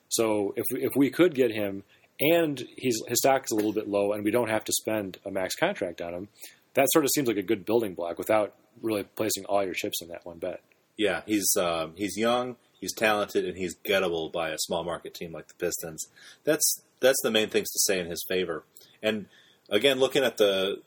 So 0.10 0.54
if 0.56 0.66
if 0.72 0.96
we 0.96 1.10
could 1.10 1.36
get 1.36 1.52
him, 1.52 1.84
and 2.20 2.66
he's 2.78 3.02
his 3.08 3.20
stock 3.20 3.46
is 3.46 3.52
a 3.52 3.56
little 3.56 3.74
bit 3.74 3.88
low, 3.88 4.14
and 4.14 4.24
we 4.24 4.32
don't 4.32 4.50
have 4.50 4.64
to 4.66 4.74
spend 4.74 5.18
a 5.26 5.32
max 5.32 5.56
contract 5.56 6.02
on 6.02 6.14
him, 6.14 6.28
that 6.74 6.88
sort 6.92 7.06
of 7.06 7.12
seems 7.14 7.28
like 7.28 7.38
a 7.38 7.44
good 7.44 7.66
building 7.66 7.94
block 7.94 8.18
without 8.18 8.54
really 8.82 9.04
placing 9.04 9.46
all 9.46 9.64
your 9.64 9.74
chips 9.74 10.02
in 10.02 10.10
that 10.10 10.26
one 10.26 10.38
bet. 10.38 10.62
Yeah, 10.98 11.22
he's 11.26 11.48
um, 11.60 11.94
he's 11.96 12.18
young, 12.18 12.56
he's 12.80 12.94
talented, 12.94 13.46
and 13.46 13.58
he's 13.58 13.76
gettable 13.76 14.32
by 14.32 14.50
a 14.50 14.58
small 14.58 14.84
market 14.84 15.14
team 15.14 15.32
like 15.32 15.48
the 15.48 15.54
Pistons. 15.56 16.08
That's 16.44 16.84
that's 17.00 17.22
the 17.22 17.32
main 17.32 17.50
things 17.50 17.70
to 17.72 17.80
say 17.80 18.00
in 18.00 18.08
his 18.08 18.24
favor. 18.28 18.64
And 19.04 19.28
again, 19.70 20.00
looking 20.00 20.24
at 20.24 20.38
the 20.38 20.82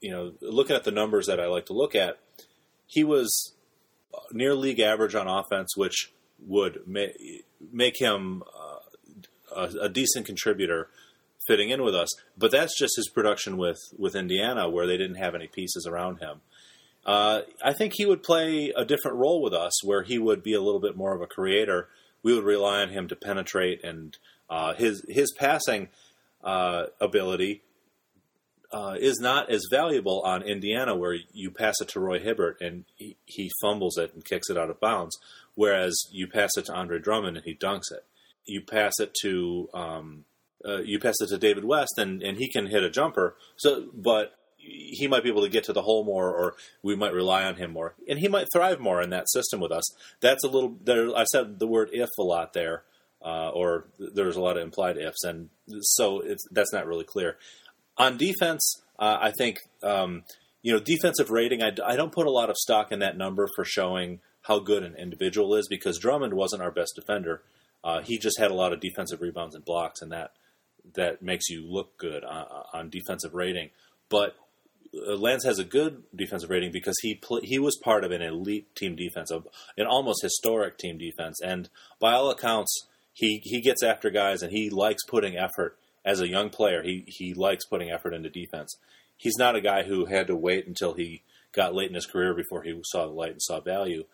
you 0.00 0.10
know 0.10 0.32
looking 0.40 0.76
at 0.76 0.84
the 0.84 0.90
numbers 0.90 1.26
that 1.26 1.40
I 1.40 1.46
like 1.46 1.66
to 1.66 1.72
look 1.72 1.94
at, 1.94 2.18
he 2.86 3.04
was 3.04 3.54
near 4.32 4.54
league 4.54 4.80
average 4.80 5.14
on 5.14 5.28
offense, 5.28 5.76
which 5.76 6.12
would 6.46 6.80
ma- 6.86 7.06
make 7.72 8.00
him 8.00 8.42
uh, 8.42 9.56
a, 9.56 9.84
a 9.86 9.88
decent 9.88 10.26
contributor 10.26 10.88
fitting 11.46 11.70
in 11.70 11.82
with 11.82 11.94
us. 11.94 12.08
But 12.36 12.50
that's 12.50 12.78
just 12.78 12.96
his 12.96 13.08
production 13.08 13.56
with 13.56 13.78
with 13.96 14.14
Indiana, 14.14 14.68
where 14.68 14.86
they 14.86 14.96
didn't 14.96 15.16
have 15.16 15.34
any 15.34 15.46
pieces 15.46 15.86
around 15.86 16.18
him. 16.18 16.40
Uh, 17.04 17.42
I 17.62 17.72
think 17.72 17.92
he 17.94 18.04
would 18.04 18.22
play 18.22 18.72
a 18.76 18.84
different 18.84 19.16
role 19.16 19.40
with 19.40 19.54
us, 19.54 19.84
where 19.84 20.02
he 20.02 20.18
would 20.18 20.42
be 20.42 20.54
a 20.54 20.60
little 20.60 20.80
bit 20.80 20.96
more 20.96 21.14
of 21.14 21.22
a 21.22 21.26
creator. 21.26 21.88
We 22.22 22.34
would 22.34 22.44
rely 22.44 22.82
on 22.82 22.88
him 22.88 23.06
to 23.08 23.16
penetrate, 23.16 23.84
and 23.84 24.16
uh, 24.50 24.74
his 24.74 25.04
his 25.08 25.32
passing 25.32 25.88
uh, 26.42 26.86
ability 27.00 27.62
uh, 28.72 28.96
is 28.98 29.18
not 29.20 29.50
as 29.50 29.62
valuable 29.70 30.20
on 30.22 30.42
Indiana, 30.42 30.96
where 30.96 31.16
you 31.32 31.50
pass 31.50 31.80
it 31.80 31.88
to 31.88 32.00
Roy 32.00 32.18
Hibbert 32.18 32.60
and 32.60 32.84
he, 32.96 33.16
he, 33.24 33.50
fumbles 33.60 33.96
it 33.96 34.12
and 34.14 34.24
kicks 34.24 34.50
it 34.50 34.58
out 34.58 34.70
of 34.70 34.80
bounds, 34.80 35.16
whereas 35.54 35.96
you 36.10 36.26
pass 36.26 36.50
it 36.56 36.66
to 36.66 36.74
Andre 36.74 36.98
Drummond 36.98 37.36
and 37.36 37.44
he 37.44 37.54
dunks 37.54 37.92
it. 37.92 38.04
You 38.44 38.60
pass 38.60 38.94
it 39.00 39.14
to 39.22 39.68
um, 39.74 40.24
uh, 40.64 40.82
you 40.82 40.98
pass 40.98 41.14
it 41.20 41.28
to 41.28 41.38
David 41.38 41.64
West 41.64 41.94
and, 41.98 42.22
and 42.22 42.38
he 42.38 42.48
can 42.48 42.66
hit 42.66 42.82
a 42.82 42.90
jumper. 42.90 43.36
So, 43.56 43.86
but 43.94 44.36
he 44.58 45.06
might 45.06 45.22
be 45.22 45.28
able 45.28 45.42
to 45.42 45.48
get 45.48 45.64
to 45.64 45.72
the 45.72 45.82
hole 45.82 46.04
more, 46.04 46.34
or 46.34 46.54
we 46.82 46.96
might 46.96 47.12
rely 47.12 47.44
on 47.44 47.56
him 47.56 47.72
more, 47.72 47.94
and 48.08 48.18
he 48.18 48.28
might 48.28 48.48
thrive 48.52 48.80
more 48.80 49.00
in 49.00 49.10
that 49.10 49.30
system 49.30 49.60
with 49.60 49.72
us. 49.72 49.84
That's 50.20 50.44
a 50.44 50.48
little. 50.48 50.76
There, 50.82 51.16
I 51.16 51.24
said 51.24 51.58
the 51.58 51.66
word 51.66 51.90
"if" 51.92 52.08
a 52.18 52.22
lot 52.22 52.52
there, 52.52 52.82
uh, 53.24 53.50
or 53.50 53.86
there's 53.98 54.36
a 54.36 54.40
lot 54.40 54.56
of 54.56 54.62
implied 54.62 54.96
ifs, 54.96 55.24
and 55.24 55.50
so 55.80 56.22
that's 56.50 56.72
not 56.72 56.86
really 56.86 57.04
clear. 57.04 57.38
On 57.98 58.16
defense, 58.16 58.82
uh, 58.98 59.18
I 59.20 59.32
think 59.32 59.60
um, 59.82 60.24
you 60.62 60.72
know 60.72 60.80
defensive 60.80 61.30
rating. 61.30 61.62
I, 61.62 61.72
I 61.84 61.96
don't 61.96 62.12
put 62.12 62.26
a 62.26 62.30
lot 62.30 62.50
of 62.50 62.56
stock 62.56 62.92
in 62.92 62.98
that 63.00 63.16
number 63.16 63.48
for 63.54 63.64
showing 63.64 64.20
how 64.42 64.58
good 64.58 64.82
an 64.82 64.94
individual 64.96 65.54
is 65.54 65.66
because 65.68 65.98
Drummond 65.98 66.34
wasn't 66.34 66.62
our 66.62 66.70
best 66.70 66.92
defender. 66.94 67.42
Uh, 67.82 68.00
he 68.02 68.18
just 68.18 68.38
had 68.38 68.50
a 68.50 68.54
lot 68.54 68.72
of 68.72 68.80
defensive 68.80 69.20
rebounds 69.20 69.54
and 69.54 69.64
blocks, 69.64 70.02
and 70.02 70.12
that 70.12 70.32
that 70.94 71.22
makes 71.22 71.48
you 71.48 71.66
look 71.66 71.96
good 71.98 72.24
on, 72.24 72.46
on 72.72 72.90
defensive 72.90 73.34
rating. 73.34 73.70
But 74.08 74.36
uh, 74.94 75.16
Lance 75.16 75.44
has 75.44 75.58
a 75.58 75.64
good 75.64 76.02
defensive 76.14 76.50
rating 76.50 76.72
because 76.72 76.96
he 77.02 77.20
he 77.42 77.58
was 77.58 77.78
part 77.82 78.04
of 78.04 78.10
an 78.10 78.22
elite 78.22 78.74
team 78.74 78.96
defense, 78.96 79.30
an 79.30 79.86
almost 79.86 80.22
historic 80.22 80.78
team 80.78 80.98
defense, 80.98 81.40
and 81.42 81.68
by 82.00 82.12
all 82.12 82.30
accounts, 82.30 82.86
he 83.12 83.40
he 83.42 83.60
gets 83.60 83.82
after 83.82 84.10
guys 84.10 84.42
and 84.42 84.52
he 84.52 84.70
likes 84.70 85.02
putting 85.04 85.36
effort 85.36 85.78
as 86.06 86.20
a 86.20 86.28
young 86.28 86.48
player. 86.48 86.82
He 86.82 87.04
he 87.06 87.34
likes 87.34 87.66
putting 87.66 87.90
effort 87.90 88.14
into 88.14 88.30
defense. 88.30 88.78
He's 89.16 89.36
not 89.36 89.56
a 89.56 89.60
guy 89.60 89.82
who 89.82 90.06
had 90.06 90.28
to 90.28 90.36
wait 90.36 90.66
until 90.66 90.94
he 90.94 91.22
got 91.52 91.74
late 91.74 91.88
in 91.88 91.94
his 91.94 92.06
career 92.06 92.34
before 92.34 92.62
he 92.62 92.78
saw 92.84 93.06
the 93.06 93.12
light 93.12 93.32
and 93.32 93.42
saw 93.42 93.60
value. 93.60 94.04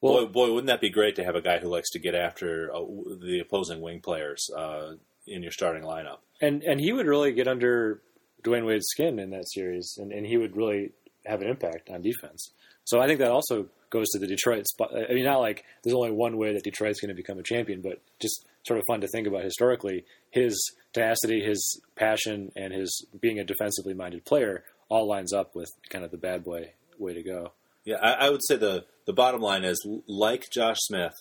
Well, 0.00 0.26
boy, 0.26 0.32
boy, 0.32 0.52
wouldn't 0.52 0.66
that 0.68 0.80
be 0.80 0.90
great 0.90 1.16
to 1.16 1.24
have 1.24 1.36
a 1.36 1.42
guy 1.42 1.58
who 1.58 1.68
likes 1.68 1.90
to 1.90 2.00
get 2.00 2.14
after 2.14 2.74
uh, 2.74 2.80
the 3.20 3.40
opposing 3.40 3.80
wing 3.80 4.00
players 4.00 4.48
uh, 4.56 4.94
in 5.28 5.42
your 5.42 5.52
starting 5.52 5.84
lineup? 5.84 6.18
And 6.40 6.62
and 6.62 6.80
he 6.80 6.92
would 6.92 7.06
really 7.06 7.32
get 7.32 7.46
under 7.46 8.00
Dwyane 8.42 8.66
Wade's 8.66 8.86
skin 8.88 9.18
in 9.18 9.30
that 9.30 9.48
series, 9.48 9.96
and, 9.98 10.12
and 10.12 10.26
he 10.26 10.36
would 10.36 10.56
really 10.56 10.90
have 11.26 11.42
an 11.42 11.48
impact 11.48 11.90
on 11.90 12.02
defense. 12.02 12.50
So 12.84 13.00
I 13.00 13.06
think 13.06 13.20
that 13.20 13.30
also 13.30 13.66
goes 13.90 14.08
to 14.10 14.18
the 14.18 14.26
Detroit 14.26 14.66
spot. 14.66 14.90
I 14.92 15.12
mean, 15.12 15.24
not 15.24 15.40
like 15.40 15.64
there's 15.82 15.94
only 15.94 16.10
one 16.10 16.36
way 16.36 16.54
that 16.54 16.64
Detroit's 16.64 17.00
going 17.00 17.10
to 17.10 17.14
become 17.14 17.38
a 17.38 17.42
champion, 17.44 17.80
but 17.80 18.00
just 18.20 18.44
sort 18.66 18.78
of 18.78 18.84
fun 18.88 19.02
to 19.02 19.08
think 19.08 19.28
about 19.28 19.44
historically. 19.44 20.04
His 20.30 20.58
tenacity, 20.92 21.42
his 21.42 21.80
passion, 21.96 22.52
and 22.56 22.72
his 22.72 23.06
being 23.20 23.38
a 23.38 23.44
defensively 23.44 23.94
minded 23.94 24.24
player 24.24 24.64
all 24.88 25.06
lines 25.06 25.32
up 25.32 25.54
with 25.54 25.70
kind 25.88 26.04
of 26.04 26.10
the 26.10 26.18
bad 26.18 26.44
boy 26.44 26.72
way 26.98 27.14
to 27.14 27.22
go. 27.22 27.52
Yeah, 27.84 27.96
I, 27.96 28.26
I 28.26 28.30
would 28.30 28.44
say 28.46 28.56
the 28.56 28.84
the 29.06 29.12
bottom 29.12 29.40
line 29.40 29.64
is 29.64 29.84
like 30.06 30.50
Josh 30.52 30.78
Smith, 30.80 31.14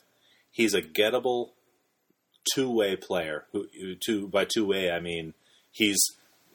he's 0.51 0.73
a 0.73 0.81
gettable 0.81 1.51
two 2.53 2.69
way 2.69 2.95
player. 2.95 3.45
Who 3.51 3.65
two 3.95 4.27
by 4.27 4.45
two 4.45 4.65
way 4.65 4.91
I 4.91 4.99
mean 4.99 5.33
he's 5.71 5.99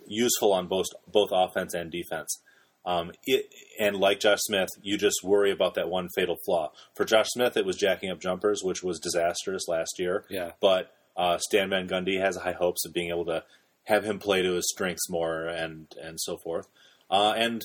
useful 0.06 0.52
on 0.52 0.68
both 0.68 0.87
both 1.11 1.30
offense 1.32 1.75
and 1.75 1.90
defense. 1.90 2.40
Um, 2.85 3.11
it, 3.25 3.46
and 3.80 3.96
like 3.96 4.20
Josh 4.20 4.38
Smith, 4.42 4.68
you 4.80 4.96
just 4.96 5.25
worry 5.25 5.50
about 5.50 5.75
that 5.75 5.88
one 5.88 6.08
fatal 6.14 6.37
flaw. 6.46 6.70
For 6.94 7.04
Josh 7.04 7.26
Smith, 7.30 7.56
it 7.56 7.66
was 7.66 7.76
jacking 7.76 8.11
up 8.11 8.20
jumpers, 8.20 8.61
which 8.62 8.85
was 8.85 9.00
disastrous 9.00 9.66
last 9.66 9.99
year. 9.99 10.25
Yeah. 10.30 10.52
But 10.61 10.92
uh, 11.16 11.38
Stan 11.38 11.70
Van 11.70 11.88
Gundy 11.88 12.20
has 12.20 12.37
high 12.37 12.52
hopes 12.52 12.85
of 12.85 12.92
being 12.92 13.11
able 13.11 13.25
to 13.26 13.44
have 13.85 14.04
him 14.04 14.18
play 14.18 14.42
to 14.42 14.54
his 14.54 14.68
strengths 14.70 15.08
more 15.08 15.46
and 15.46 15.87
and 16.02 16.20
so 16.20 16.37
forth. 16.37 16.66
Uh, 17.11 17.35
and 17.37 17.62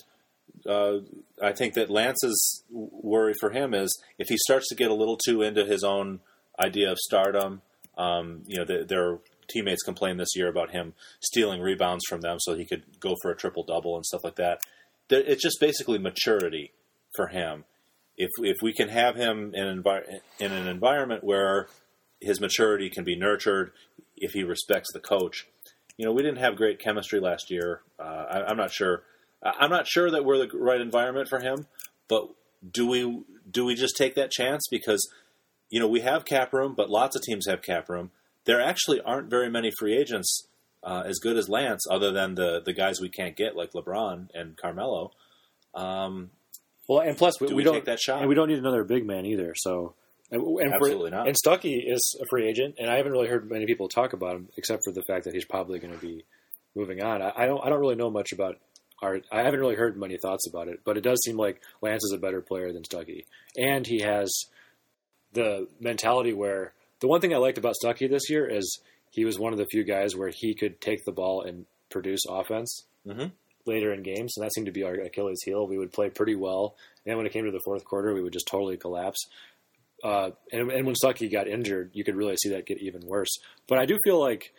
uh, 0.68 1.00
I 1.42 1.52
think 1.54 1.74
that 1.74 1.90
Lance's 1.90 2.64
worry 2.70 3.34
for 3.40 3.52
him 3.52 3.74
is 3.74 3.92
if 4.18 4.28
he 4.28 4.38
starts 4.38 4.68
to 4.70 4.76
get 4.76 4.92
a 4.92 4.96
little 4.96 5.18
too 5.18 5.42
into 5.42 5.66
his 5.66 5.84
own 5.84 6.20
idea 6.60 6.92
of 6.92 6.98
stardom. 7.00 7.62
Um, 7.98 8.44
you 8.48 8.58
know, 8.58 8.66
the, 8.66 8.86
their 8.86 9.20
teammates 9.50 9.84
complained 9.84 10.20
this 10.20 10.36
year 10.36 10.48
about 10.48 10.72
him 10.72 10.94
stealing 11.20 11.62
rebounds 11.62 12.06
from 12.08 12.22
them 12.22 12.38
so 12.40 12.56
he 12.56 12.66
could 12.66 12.84
go 13.00 13.16
for 13.22 13.32
a 13.32 13.36
triple 13.36 13.64
double 13.64 13.96
and 13.96 14.06
stuff 14.06 14.24
like 14.24 14.36
that. 14.36 14.62
It's 15.10 15.44
just 15.44 15.60
basically 15.60 15.98
maturity 16.00 16.72
for 17.16 17.28
him. 17.28 17.66
If 18.16 18.30
if 18.40 18.58
we 18.62 18.74
can 18.74 18.90
have 18.90 19.16
him 19.16 19.54
in 19.54 19.82
envi- 19.82 20.20
in 20.40 20.52
an 20.52 20.68
environment 20.68 21.24
where 21.24 21.68
his 22.22 22.40
maturity 22.40 22.90
can 22.90 23.04
be 23.04 23.16
nurtured, 23.16 23.72
if 24.16 24.32
he 24.34 24.44
respects 24.44 24.94
the 24.94 25.00
coach, 25.00 25.48
you 25.98 26.06
know, 26.06 26.14
we 26.14 26.22
didn't 26.22 26.38
have 26.38 26.56
great 26.56 26.80
chemistry 26.80 27.20
last 27.20 27.52
year. 27.52 27.82
Uh, 28.00 28.04
I, 28.04 28.44
I'm 28.44 28.58
not 28.58 28.72
sure 28.72 29.04
I'm 29.44 29.72
not 29.72 29.88
sure 29.88 30.12
that 30.12 30.24
we're 30.24 30.38
the 30.38 30.58
right 30.58 30.80
environment 30.80 31.28
for 31.28 31.40
him, 31.40 31.66
but 32.08 32.30
do 32.70 32.88
we 32.88 33.24
do 33.50 33.66
we 33.66 33.76
just 33.76 33.98
take 33.98 34.16
that 34.16 34.32
chance 34.32 34.64
because 34.70 35.10
you 35.70 35.80
know 35.80 35.88
we 35.88 36.02
have 36.02 36.26
cap 36.26 36.54
room, 36.54 36.74
but 36.76 36.90
lots 36.90 37.16
of 37.16 37.24
teams 37.24 37.48
have 37.48 37.62
cap 37.62 37.90
room. 37.90 38.12
There 38.46 38.62
actually 38.62 39.02
aren't 39.02 39.30
very 39.30 39.50
many 39.50 39.72
free 39.80 39.98
agents 39.98 40.48
uh, 40.84 41.04
as 41.06 41.20
good 41.20 41.38
as 41.38 41.50
Lance, 41.50 41.86
other 41.90 42.12
than 42.12 42.36
the 42.36 42.62
the 42.64 42.74
guys 42.74 43.02
we 43.02 43.10
can't 43.10 43.36
get 43.36 43.56
like 43.56 43.74
LeBron 43.74 44.30
and 44.34 44.58
Carmelo. 44.58 45.12
Um, 45.74 46.32
well, 46.88 47.00
and 47.00 47.18
plus 47.18 47.40
we, 47.40 47.48
do 47.48 47.56
we, 47.56 47.58
we 47.58 47.64
don't 47.64 47.74
take 47.74 47.86
that 47.86 48.00
shot, 48.00 48.20
and 48.20 48.30
we 48.30 48.36
don't 48.36 48.50
need 48.50 48.60
another 48.60 48.84
big 48.84 49.06
man 49.06 49.26
either. 49.26 49.54
So 49.56 49.96
and, 50.32 50.42
and 50.42 50.74
Absolutely 50.74 51.10
for, 51.10 51.16
not. 51.16 51.28
And 51.28 51.36
Stuckey 51.36 51.82
is 51.86 52.16
a 52.22 52.26
free 52.30 52.48
agent, 52.48 52.76
and 52.80 52.90
I 52.90 52.98
haven't 52.98 53.12
really 53.12 53.28
heard 53.28 53.50
many 53.50 53.66
people 53.66 53.90
talk 53.90 54.14
about 54.14 54.36
him, 54.36 54.50
except 54.58 54.82
for 54.86 54.94
the 54.94 55.04
fact 55.08 55.26
that 55.26 55.34
he's 55.34 55.46
probably 55.46 55.80
going 55.80 55.94
to 55.94 56.00
be 56.00 56.24
moving 56.76 57.04
on. 57.04 57.22
I, 57.22 57.32
I 57.36 57.46
don't 57.46 57.64
I 57.64 57.70
don't 57.70 57.80
really 57.80 57.96
know 57.96 58.10
much 58.10 58.32
about 58.32 58.58
are 59.02 59.20
I 59.32 59.42
haven't 59.42 59.60
really 59.60 59.76
heard 59.76 59.98
many 59.98 60.18
thoughts 60.18 60.48
about 60.48 60.68
it, 60.68 60.82
but 60.86 60.98
it 60.98 61.02
does 61.02 61.20
seem 61.24 61.38
like 61.38 61.62
Lance 61.82 62.04
is 62.04 62.14
a 62.14 62.20
better 62.20 62.42
player 62.42 62.72
than 62.72 62.84
Stuckey, 62.84 63.26
and 63.58 63.86
he 63.86 64.02
has 64.02 64.32
the 65.34 65.68
mentality 65.80 66.34
where 66.34 66.74
the 67.00 67.08
one 67.08 67.20
thing 67.20 67.34
I 67.34 67.38
liked 67.38 67.58
about 67.58 67.76
Stuckey 67.84 68.10
this 68.10 68.30
year 68.30 68.48
is 68.48 68.80
he 69.10 69.26
was 69.26 69.40
one 69.40 69.54
of 69.54 69.60
the 69.60 69.66
few 69.66 69.84
guys 69.84 70.16
where 70.16 70.32
he 70.34 70.54
could 70.54 70.80
take 70.80 71.04
the 71.06 71.12
ball 71.12 71.42
and 71.42 71.66
produce 71.90 72.22
offense 72.30 72.86
mm-hmm. 73.06 73.28
later 73.66 73.92
in 73.92 74.04
games, 74.04 74.34
and 74.38 74.46
that 74.46 74.54
seemed 74.54 74.68
to 74.68 74.72
be 74.72 74.84
our 74.84 74.94
Achilles 74.94 75.42
heel. 75.44 75.68
We 75.68 75.78
would 75.78 75.92
play 75.92 76.10
pretty 76.10 76.36
well, 76.36 76.76
and 77.06 77.18
when 77.18 77.26
it 77.26 77.34
came 77.34 77.46
to 77.46 77.52
the 77.52 77.62
fourth 77.66 77.84
quarter, 77.84 78.14
we 78.14 78.22
would 78.22 78.34
just 78.34 78.48
totally 78.48 78.78
collapse. 78.78 79.26
Uh, 80.04 80.32
and, 80.52 80.72
and 80.72 80.86
when 80.86 80.96
Stuckey 80.96 81.32
got 81.32 81.48
injured, 81.48 81.92
you 81.94 82.04
could 82.04 82.16
really 82.16 82.36
see 82.38 82.50
that 82.50 82.66
get 82.66 82.80
even 82.82 83.02
worse. 83.06 83.38
But 83.68 83.80
I 83.80 83.86
do 83.86 83.98
feel 84.04 84.20
like 84.20 84.52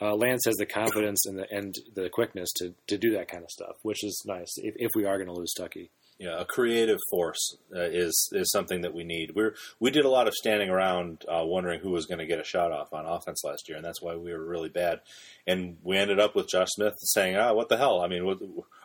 uh, 0.00 0.14
Lance 0.14 0.42
has 0.46 0.56
the 0.56 0.66
confidence 0.66 1.26
and 1.26 1.38
the 1.38 1.46
and 1.50 1.74
the 1.94 2.08
quickness 2.08 2.50
to, 2.56 2.74
to 2.86 2.98
do 2.98 3.12
that 3.12 3.28
kind 3.28 3.42
of 3.42 3.50
stuff, 3.50 3.76
which 3.82 4.04
is 4.04 4.22
nice 4.26 4.52
if, 4.58 4.74
if 4.76 4.90
we 4.94 5.04
are 5.04 5.16
going 5.16 5.28
to 5.28 5.34
lose 5.34 5.52
Stuckey. 5.58 5.90
Yeah, 6.18 6.40
a 6.40 6.44
creative 6.44 6.98
force 7.10 7.56
uh, 7.74 7.80
is 7.80 8.30
is 8.32 8.50
something 8.50 8.80
that 8.82 8.94
we 8.94 9.04
need. 9.04 9.32
We're 9.34 9.54
we 9.78 9.90
did 9.90 10.04
a 10.04 10.08
lot 10.10 10.26
of 10.26 10.34
standing 10.34 10.68
around 10.68 11.24
uh, 11.28 11.44
wondering 11.44 11.80
who 11.80 11.90
was 11.90 12.06
going 12.06 12.18
to 12.18 12.26
get 12.26 12.40
a 12.40 12.44
shot 12.44 12.72
off 12.72 12.92
on 12.92 13.06
offense 13.06 13.42
last 13.44 13.68
year, 13.68 13.76
and 13.76 13.84
that's 13.84 14.02
why 14.02 14.16
we 14.16 14.32
were 14.32 14.44
really 14.44 14.68
bad. 14.68 15.00
And 15.46 15.78
we 15.82 15.96
ended 15.96 16.18
up 16.18 16.34
with 16.34 16.48
Josh 16.48 16.68
Smith 16.70 16.94
saying, 16.98 17.36
"Ah, 17.36 17.52
what 17.52 17.68
the 17.68 17.76
hell? 17.76 18.00
I 18.00 18.08
mean, 18.08 18.24
what, 18.24 18.38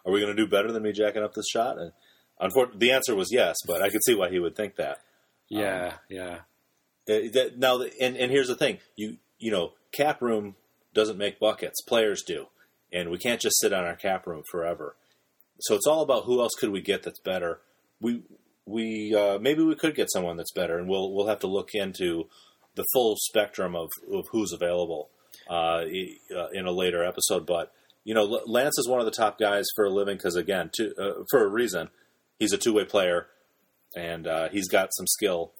are 0.06 0.12
we 0.12 0.20
going 0.20 0.36
to 0.36 0.42
do 0.44 0.50
better 0.50 0.72
than 0.72 0.84
me 0.84 0.92
jacking 0.92 1.24
up 1.24 1.34
this 1.34 1.48
shot?" 1.52 1.80
And 1.80 1.92
unfortunately, 2.40 2.88
the 2.88 2.94
answer 2.94 3.16
was 3.16 3.30
yes, 3.32 3.56
but 3.66 3.82
I 3.82 3.90
could 3.90 4.04
see 4.06 4.16
why 4.16 4.30
he 4.30 4.40
would 4.40 4.56
think 4.56 4.76
that. 4.76 5.00
Yeah, 5.50 5.88
um, 5.88 5.94
yeah. 6.10 6.38
That, 7.08 7.54
now, 7.58 7.82
and 7.82 8.16
and 8.16 8.32
here's 8.32 8.48
the 8.48 8.56
thing: 8.56 8.80
you 8.96 9.18
you 9.40 9.52
know, 9.52 9.74
cap 9.92 10.22
room 10.22 10.56
doesn't 10.94 11.18
make 11.18 11.40
buckets. 11.40 11.82
Players 11.82 12.24
do. 12.24 12.48
And 12.92 13.10
we 13.10 13.18
can't 13.18 13.42
just 13.42 13.60
sit 13.60 13.74
on 13.74 13.86
our 13.86 13.96
cap 13.96 14.28
room 14.28 14.44
forever. 14.50 14.96
So 15.60 15.76
it's 15.76 15.88
all 15.88 16.02
about 16.02 16.26
who 16.26 16.42
else 16.42 16.54
could 16.58 16.70
we 16.70 16.82
get 16.82 17.04
that's 17.04 17.20
better. 17.20 17.62
We 18.00 18.24
we 18.66 19.16
uh, 19.16 19.40
maybe 19.40 19.64
we 19.64 19.76
could 19.76 19.96
get 19.96 20.12
someone 20.12 20.38
that's 20.38 20.52
better, 20.52 20.78
and 20.78 20.88
we'll 20.88 21.12
we'll 21.14 21.28
have 21.28 21.40
to 21.40 21.48
look 21.48 21.70
into 21.74 22.26
the 22.76 22.86
full 22.94 23.16
spectrum 23.18 23.76
of, 23.76 23.90
of 24.12 24.26
who's 24.32 24.52
available 24.52 25.10
uh, 25.50 25.84
uh 26.36 26.50
in 26.54 26.66
a 26.66 26.72
later 26.72 27.04
episode. 27.04 27.46
But 27.46 27.72
you 28.04 28.14
know, 28.14 28.24
Lance 28.46 28.78
is 28.78 28.88
one 28.88 29.00
of 29.00 29.06
the 29.06 29.12
top 29.12 29.40
guys 29.40 29.66
for 29.76 29.86
a 29.86 29.90
living 29.90 30.18
because, 30.18 30.36
again, 30.36 30.70
to, 30.74 30.94
uh, 30.98 31.24
for 31.30 31.44
a 31.44 31.48
reason, 31.48 31.90
he's 32.40 32.52
a 32.52 32.58
two 32.58 32.74
way 32.74 32.86
player 32.86 33.28
and 33.96 34.28
uh, 34.28 34.50
he's 34.50 34.68
got 34.68 34.90
some 34.94 35.08
skill. 35.08 35.54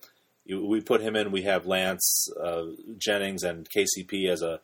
We 0.48 0.82
put 0.82 1.02
him 1.02 1.16
in. 1.16 1.32
We 1.32 1.44
have 1.44 1.66
Lance 1.66 2.28
uh, 2.42 2.64
Jennings 2.98 3.44
and 3.44 3.68
KCP 3.70 4.30
as 4.30 4.42
a 4.42 4.60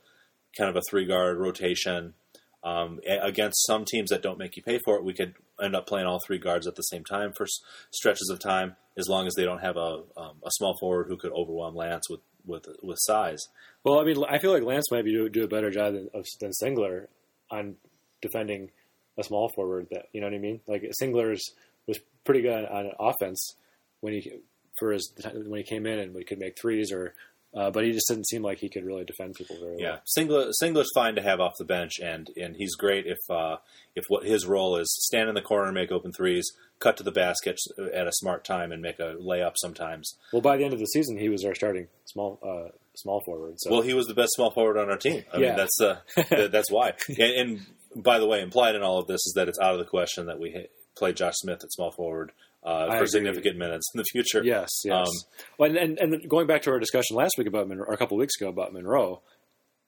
kind 0.58 0.70
of 0.70 0.76
a 0.76 0.82
three 0.90 1.06
guard 1.06 1.38
rotation. 1.38 2.14
Um, 2.62 3.00
against 3.08 3.66
some 3.66 3.86
teams 3.86 4.10
that 4.10 4.22
don't 4.22 4.38
make 4.38 4.58
you 4.58 4.64
pay 4.64 4.80
for 4.84 4.98
it, 4.98 5.06
we 5.06 5.14
could 5.14 5.36
end 5.64 5.78
up 5.78 5.88
playing 5.88 6.08
all 6.08 6.20
three 6.26 6.40
guards 6.40 6.68
at 6.68 6.76
the 6.76 6.82
same 6.82 7.06
time 7.06 7.32
for 7.32 7.44
s- 7.44 7.62
stretches 7.92 8.30
of 8.30 8.40
time, 8.40 8.76
as 8.98 9.08
long 9.08 9.28
as 9.28 9.36
they 9.36 9.46
don't 9.46 9.62
have 9.62 9.78
a 9.78 10.02
um, 10.18 10.42
a 10.46 10.52
small 10.52 10.76
forward 10.78 11.08
who 11.08 11.16
could 11.16 11.32
overwhelm 11.32 11.74
Lance 11.74 12.10
with 12.10 12.20
with 12.46 12.66
with 12.84 12.98
size. 13.00 13.40
Well, 13.86 14.02
I 14.02 14.04
mean, 14.04 14.22
I 14.28 14.40
feel 14.40 14.52
like 14.52 14.64
Lance 14.64 14.92
might 14.92 15.06
be 15.06 15.14
do, 15.14 15.30
do 15.30 15.46
a 15.46 15.48
better 15.48 15.72
job 15.72 15.94
than, 15.94 16.10
than 16.42 16.52
Singler 16.52 17.08
on 17.50 17.76
defending 18.22 18.72
a 19.18 19.24
small 19.24 19.50
forward. 19.56 19.88
That 19.92 20.08
you 20.12 20.20
know 20.20 20.28
what 20.28 20.36
I 20.36 20.40
mean? 20.40 20.60
Like 20.68 20.84
Singler's 21.02 21.54
was 21.88 22.00
pretty 22.26 22.42
good 22.42 22.66
on 22.66 22.92
offense 23.00 23.56
when 24.02 24.14
he 24.14 24.32
for 24.80 24.92
his 24.92 25.12
when 25.34 25.58
he 25.60 25.64
came 25.64 25.86
in 25.86 26.00
and 26.00 26.14
we 26.14 26.24
could 26.24 26.40
make 26.40 26.58
threes 26.60 26.92
or. 26.92 27.14
Uh, 27.52 27.72
but 27.72 27.84
he 27.84 27.92
just 27.92 28.08
didn't 28.08 28.28
seem 28.28 28.44
like 28.44 28.60
he 28.60 28.70
could 28.70 28.86
really 28.86 29.04
defend 29.04 29.34
people 29.34 29.56
very 29.60 29.72
well. 29.72 29.80
Yeah, 29.82 29.98
Singler 30.16 30.52
Singler's 30.62 30.92
fine 30.94 31.16
to 31.16 31.22
have 31.24 31.40
off 31.40 31.54
the 31.58 31.66
bench, 31.66 31.94
and 32.00 32.30
and 32.38 32.56
he's 32.56 32.76
great 32.76 33.08
if 33.08 33.18
uh, 33.28 33.58
if 33.96 34.06
what 34.08 34.24
his 34.24 34.46
role 34.46 34.76
is 34.78 34.88
stand 35.08 35.30
in 35.30 35.34
the 35.34 35.42
corner, 35.42 35.72
make 35.72 35.92
open 35.92 36.12
threes, 36.14 36.46
cut 36.78 36.96
to 36.98 37.04
the 37.04 37.12
basket 37.12 37.58
at 37.92 38.06
a 38.06 38.12
smart 38.12 38.46
time, 38.46 38.72
and 38.72 38.84
make 38.84 39.00
a 39.00 39.16
layup 39.20 39.54
sometimes. 39.56 40.16
Well, 40.32 40.44
by 40.44 40.58
the 40.58 40.64
end 40.64 40.74
of 40.74 40.80
the 40.80 40.86
season, 40.86 41.18
he 41.18 41.28
was 41.28 41.44
our 41.44 41.56
starting 41.56 41.88
small 42.06 42.38
uh, 42.44 42.70
small 42.96 43.20
forward. 43.26 43.56
So. 43.58 43.72
Well, 43.72 43.82
he 43.82 43.96
was 43.96 44.06
the 44.06 44.14
best 44.14 44.34
small 44.36 44.52
forward 44.52 44.78
on 44.78 44.92
our 44.92 44.98
team. 44.98 45.24
I 45.34 45.40
Yeah. 45.40 45.48
mean, 45.48 45.56
that's 45.58 45.82
uh, 45.82 46.48
that's 46.52 46.70
why. 46.70 46.94
And, 47.08 47.20
and 47.20 47.66
by 47.96 48.20
the 48.20 48.28
way, 48.28 48.44
implied 48.44 48.76
in 48.76 48.84
all 48.84 49.00
of 49.00 49.08
this 49.08 49.26
is 49.26 49.34
that 49.36 49.48
it's 49.50 49.58
out 49.60 49.74
of 49.74 49.80
the 49.80 49.86
question 49.86 50.28
that 50.28 50.40
we 50.40 50.68
play 50.96 51.14
Josh 51.14 51.34
Smith 51.38 51.64
at 51.64 51.72
small 51.72 51.90
forward 51.92 52.32
uh, 52.64 52.88
for 52.88 52.96
agree. 52.96 53.08
significant 53.08 53.58
minutes 53.58 53.88
in 53.94 53.98
the 54.00 54.06
future. 54.12 54.44
Yes, 54.44 54.70
yes. 54.84 55.08
Um, 55.08 55.48
well, 55.58 55.70
and, 55.70 55.78
and 55.78 56.00
and 56.00 56.30
going 56.30 56.48
back 56.48 56.64
to 56.64 56.72
our 56.72 56.80
discussion 56.80 57.16
last 57.16 57.38
week 57.38 57.48
about 57.48 57.68
Monroe, 57.68 57.86
or 57.88 57.94
a 57.94 57.98
couple 57.98 58.18
weeks 58.18 58.34
ago 58.40 58.50
about 58.50 58.74
Monroe, 58.74 59.22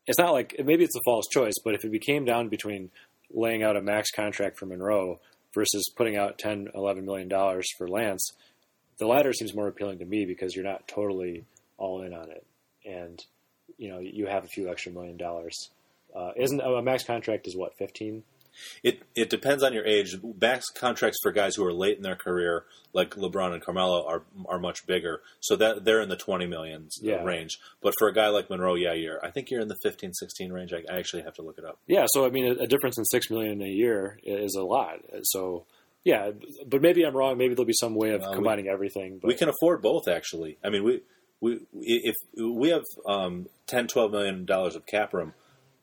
it's 0.08 0.20
not 0.20 0.32
like 0.32 0.56
maybe 0.64 0.84
it's 0.84 0.96
a 0.96 1.02
false 1.06 1.26
choice, 1.32 1.56
but 1.64 1.76
if 1.76 1.84
it 1.84 1.92
became 1.92 2.26
down 2.26 2.50
between 2.50 2.90
laying 3.34 3.64
out 3.64 3.78
a 3.78 3.82
max 3.82 4.12
contract 4.12 4.58
for 4.58 4.66
Monroe 4.66 5.20
versus 5.54 5.92
putting 5.96 6.18
out 6.18 6.38
10, 6.38 6.70
11 6.74 7.06
million 7.06 7.28
dollars 7.28 7.68
for 7.78 7.88
Lance, 7.88 8.32
the 9.00 9.08
latter 9.08 9.34
seems 9.34 9.54
more 9.56 9.68
appealing 9.68 10.00
to 10.00 10.06
me 10.06 10.26
because 10.26 10.56
you're 10.56 10.66
not 10.66 10.88
totally 10.88 11.44
all 11.78 12.04
in 12.04 12.14
on 12.14 12.30
it, 12.30 12.46
and 12.86 13.20
you 13.78 13.90
know 13.90 14.00
you 14.00 14.28
have 14.28 14.44
a 14.44 14.48
few 14.48 14.70
extra 14.70 14.92
million 14.92 15.18
dollars. 15.18 15.70
Uh, 16.16 16.32
isn't 16.36 16.60
a 16.60 16.82
max 16.82 17.04
contract 17.04 17.48
is 17.48 17.56
what 17.56 17.78
fifteen? 17.78 18.24
It 18.84 19.02
it 19.16 19.30
depends 19.30 19.64
on 19.64 19.74
your 19.74 19.86
age. 19.86 20.16
Max 20.40 20.70
contracts 20.70 21.18
for 21.24 21.32
guys 21.32 21.56
who 21.56 21.66
are 21.66 21.74
late 21.74 21.98
in 21.98 22.04
their 22.04 22.16
career, 22.16 22.66
like 22.94 23.12
LeBron 23.16 23.54
and 23.54 23.64
Carmelo, 23.64 24.06
are 24.06 24.24
are 24.48 24.60
much 24.60 24.86
bigger. 24.86 25.22
So 25.40 25.56
that 25.56 25.86
they're 25.86 26.02
in 26.02 26.10
the 26.10 26.16
twenty 26.18 26.46
millions 26.48 27.00
Yeah. 27.02 27.24
range. 27.24 27.60
But 27.82 27.94
for 27.98 28.08
a 28.08 28.14
guy 28.14 28.28
like 28.30 28.50
Monroe, 28.50 28.76
yeah, 28.76 28.94
you're 28.94 29.24
I 29.26 29.32
think 29.32 29.50
you're 29.50 29.62
in 29.62 29.68
the 29.68 29.78
15, 29.84 30.14
16 30.14 30.52
range. 30.52 30.74
I, 30.74 30.84
I 30.94 30.98
actually 30.98 31.24
have 31.24 31.34
to 31.36 31.42
look 31.42 31.58
it 31.58 31.66
up. 31.66 31.80
Yeah, 31.88 32.06
so 32.10 32.26
I 32.26 32.30
mean, 32.30 32.46
a, 32.46 32.64
a 32.64 32.68
difference 32.68 32.98
in 32.98 33.06
six 33.06 33.30
million 33.30 33.62
a 33.62 33.68
year 33.68 34.20
is 34.24 34.56
a 34.56 34.64
lot. 34.64 35.00
So, 35.24 35.66
yeah, 36.04 36.32
but 36.68 36.82
maybe 36.82 37.04
I'm 37.04 37.16
wrong. 37.16 37.38
Maybe 37.38 37.54
there'll 37.54 37.66
be 37.66 37.74
some 37.74 37.96
way 37.96 38.12
of 38.12 38.22
we- 38.22 38.34
combining 38.36 38.68
everything. 38.68 39.20
But 39.22 39.28
we 39.30 39.36
can 39.36 39.50
afford 39.50 39.82
both 39.82 40.08
actually 40.08 40.58
i 40.64 40.70
mean 40.70 40.84
we 40.84 41.02
we 41.40 41.60
if 41.82 42.16
we 42.38 42.70
have 42.70 42.84
um 43.08 43.48
10 43.68 43.88
12 43.88 44.12
million 44.12 44.46
dollars 44.46 44.76
of 44.76 44.86
cap 44.86 45.14
room 45.14 45.34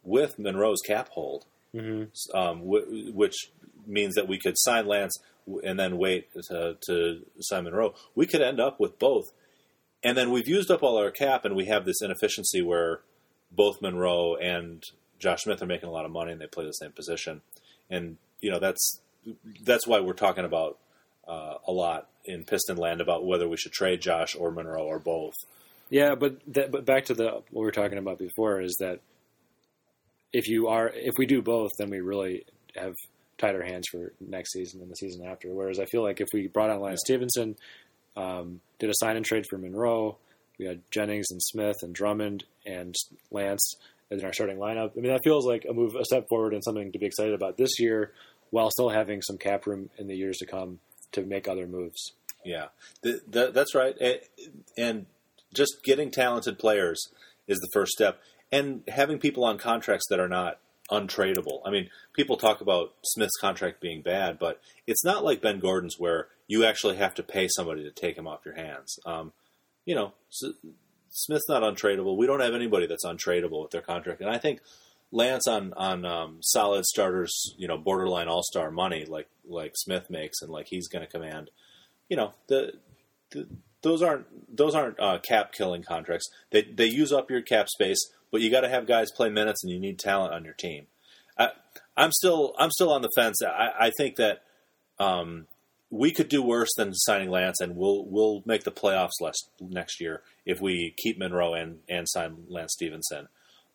with 0.05 0.39
monroe's 0.39 0.81
cap 0.87 1.09
hold 1.13 1.45
Mhm. 1.75 2.09
um, 2.35 2.61
which 2.65 3.51
means 3.87 4.15
that 4.15 4.29
we 4.29 4.39
could 4.39 4.55
sign 4.59 4.87
lance 4.87 5.17
and 5.65 5.79
then 5.79 5.97
wait 5.99 6.29
to, 6.49 6.77
to 6.87 7.25
sign 7.41 7.65
monroe 7.65 7.95
we 8.15 8.27
could 8.27 8.43
end 8.43 8.61
up 8.61 8.79
with 8.81 8.99
both 8.99 9.25
and 10.03 10.17
then 10.17 10.31
we've 10.31 10.49
used 10.49 10.71
up 10.71 10.83
all 10.83 10.97
our 10.99 11.11
cap 11.11 11.45
and 11.45 11.57
we 11.57 11.67
have 11.67 11.85
this 11.85 12.01
inefficiency 12.03 12.61
where 12.63 13.01
both 13.51 13.81
monroe 13.81 14.35
and 14.37 14.83
josh 15.19 15.43
smith 15.43 15.63
are 15.63 15.67
making 15.67 15.89
a 15.89 15.93
lot 15.93 16.05
of 16.05 16.11
money 16.11 16.33
and 16.33 16.41
they 16.41 16.47
play 16.47 16.65
the 16.65 16.73
same 16.73 16.93
position 16.93 17.41
and 17.91 18.17
you 18.41 18.51
know 18.51 18.59
that's 18.59 19.01
that's 19.63 19.87
why 19.87 20.01
we're 20.01 20.13
talking 20.13 20.45
about 20.45 20.79
uh, 21.27 21.55
a 21.67 21.73
lot 21.73 22.09
in 22.25 22.45
Piston 22.45 22.77
land 22.79 23.01
about 23.03 23.25
whether 23.27 23.47
we 23.49 23.57
should 23.59 23.73
trade 23.73 24.01
Josh 24.01 24.35
or 24.35 24.51
Monroe 24.51 24.85
or 24.85 24.99
both. 24.99 25.35
yeah, 25.91 26.15
but 26.15 26.39
that, 26.47 26.71
but 26.71 26.87
back 26.87 27.05
to 27.07 27.15
the 27.15 27.25
what 27.31 27.45
we 27.53 27.61
were 27.61 27.71
talking 27.71 27.99
about 27.99 28.19
before 28.19 28.61
is 28.61 28.77
that 28.81 29.01
if 30.33 30.49
you 30.49 30.69
are 30.69 30.91
if 30.95 31.15
we 31.19 31.27
do 31.27 31.43
both, 31.43 31.71
then 31.79 31.91
we 31.91 32.01
really 32.01 32.45
have 32.77 32.95
tighter 33.39 33.63
hands 33.63 33.87
for 33.91 34.13
next 34.21 34.53
season 34.53 34.81
and 34.81 34.91
the 34.91 34.97
season 34.97 35.27
after. 35.27 35.49
Whereas 35.49 35.79
I 35.79 35.87
feel 35.87 36.03
like 36.03 36.21
if 36.21 36.29
we 36.33 36.49
brought 36.49 36.71
on 36.71 36.81
Lance 36.81 37.01
Stephenson, 37.05 37.57
um, 38.17 38.61
did 38.79 38.91
a 38.91 38.95
sign 38.97 39.17
and 39.17 39.25
trade 39.25 39.45
for 39.49 39.59
Monroe, 39.59 40.19
we 40.59 40.67
had 40.67 40.83
Jennings 40.91 41.31
and 41.31 41.41
Smith 41.43 41.77
and 41.83 41.95
Drummond 41.95 42.45
and 42.67 42.95
Lance 43.31 43.75
in 44.11 44.25
our 44.25 44.33
starting 44.33 44.59
lineup. 44.59 44.93
I 44.97 45.01
mean, 45.01 45.13
that 45.13 45.23
feels 45.23 45.47
like 45.47 45.67
a 45.69 45.73
move, 45.73 45.95
a 45.95 46.05
step 46.05 46.27
forward, 46.29 46.55
and 46.55 46.65
something 46.65 46.93
to 46.93 46.99
be 46.99 47.07
excited 47.07 47.35
about 47.35 47.57
this 47.57 47.79
year, 47.79 48.13
while 48.51 48.71
still 48.71 48.89
having 48.89 49.23
some 49.23 49.39
cap 49.39 49.67
room 49.67 49.91
in 49.99 50.09
the 50.09 50.17
years 50.17 50.39
to 50.39 50.47
come 50.47 50.81
to 51.13 51.25
make 51.25 51.47
other 51.47 51.67
moves. 51.67 52.13
Yeah, 52.45 52.67
Th- 53.03 53.21
th- 53.31 53.53
that's 53.53 53.75
right. 53.75 53.95
And, 54.01 54.21
and 54.77 55.07
just 55.53 55.83
getting 55.85 56.11
talented 56.11 56.59
players 56.59 57.09
is 57.47 57.59
the 57.59 57.69
first 57.73 57.93
step, 57.93 58.21
and 58.51 58.83
having 58.89 59.19
people 59.19 59.45
on 59.45 59.59
contracts 59.59 60.07
that 60.11 60.21
are 60.21 60.29
not 60.29 60.59
untradeable. 60.91 61.61
I 61.67 61.71
mean, 61.71 61.91
people 62.15 62.37
talk 62.37 62.61
about 62.61 62.95
Smith's 63.05 63.37
contract 63.41 63.81
being 63.81 64.03
bad, 64.03 64.39
but 64.39 64.61
it's 64.87 65.05
not 65.05 65.25
like 65.25 65.43
Ben 65.43 65.59
Gordon's 65.59 65.99
where 65.99 66.29
you 66.47 66.65
actually 66.65 66.97
have 66.97 67.15
to 67.17 67.23
pay 67.23 67.49
somebody 67.49 67.83
to 67.83 67.91
take 67.91 68.17
him 68.17 68.27
off 68.27 68.45
your 68.45 68.55
hands. 68.55 68.99
Um, 69.05 69.33
you 69.85 69.95
know, 69.95 70.15
S- 70.31 70.55
Smith's 71.11 71.49
not 71.49 71.63
untradeable. 71.63 72.17
We 72.17 72.27
don't 72.27 72.41
have 72.41 72.55
anybody 72.55 72.87
that's 72.87 73.05
untradeable 73.05 73.63
with 73.63 73.71
their 73.71 73.83
contract, 73.83 74.21
and 74.21 74.31
I 74.31 74.39
think 74.39 74.61
Lance 75.11 75.47
on 75.47 75.73
on 75.75 76.05
um, 76.05 76.39
solid 76.43 76.85
starters, 76.85 77.55
you 77.57 77.67
know, 77.67 77.79
borderline 77.79 78.29
all 78.29 78.43
star 78.43 78.71
money 78.71 79.07
like 79.07 79.29
like 79.47 79.73
Smith 79.75 80.11
makes, 80.11 80.43
and 80.43 80.51
like 80.51 80.67
he's 80.69 80.89
going 80.89 81.05
to 81.05 81.11
command. 81.11 81.51
You 82.09 82.17
know, 82.17 82.33
the, 82.49 82.75
the 83.31 83.47
those 83.83 84.03
aren't 84.03 84.27
those 84.55 84.75
aren't 84.75 85.01
uh, 85.01 85.19
cap 85.19 85.53
killing 85.53 85.83
contracts. 85.83 86.29
They 86.51 86.63
they 86.63 86.87
use 86.87 87.13
up 87.13 87.31
your 87.31 87.41
cap 87.41 87.69
space, 87.69 87.99
but 88.31 88.41
you 88.41 88.51
got 88.51 88.61
to 88.61 88.69
have 88.69 88.87
guys 88.87 89.11
play 89.11 89.29
minutes, 89.29 89.63
and 89.63 89.73
you 89.73 89.79
need 89.79 89.99
talent 89.99 90.35
on 90.35 90.45
your 90.45 90.55
team. 90.55 90.87
I, 91.39 91.51
I'm 91.97 92.13
still 92.13 92.55
I'm 92.59 92.71
still 92.71 92.93
on 92.93 93.03
the 93.03 93.11
fence. 93.15 93.39
I, 93.43 93.71
I 93.87 93.91
think 93.97 94.17
that 94.17 94.43
um, 94.99 95.47
we 95.91 96.11
could 96.11 96.29
do 96.29 96.43
worse 96.43 96.71
than 96.77 96.93
signing 96.95 97.31
Lance, 97.31 97.61
and 97.61 97.77
we'll 97.77 98.05
we'll 98.07 98.43
make 98.45 98.65
the 98.65 98.73
playoffs 98.73 99.21
less 99.21 99.37
next 99.61 100.01
year 100.01 100.23
if 100.45 100.61
we 100.61 100.95
keep 100.97 101.19
Monroe 101.19 101.55
and 101.55 101.79
and 101.89 102.09
sign 102.09 102.45
Lance 102.49 102.75
Stephenson. 102.75 103.29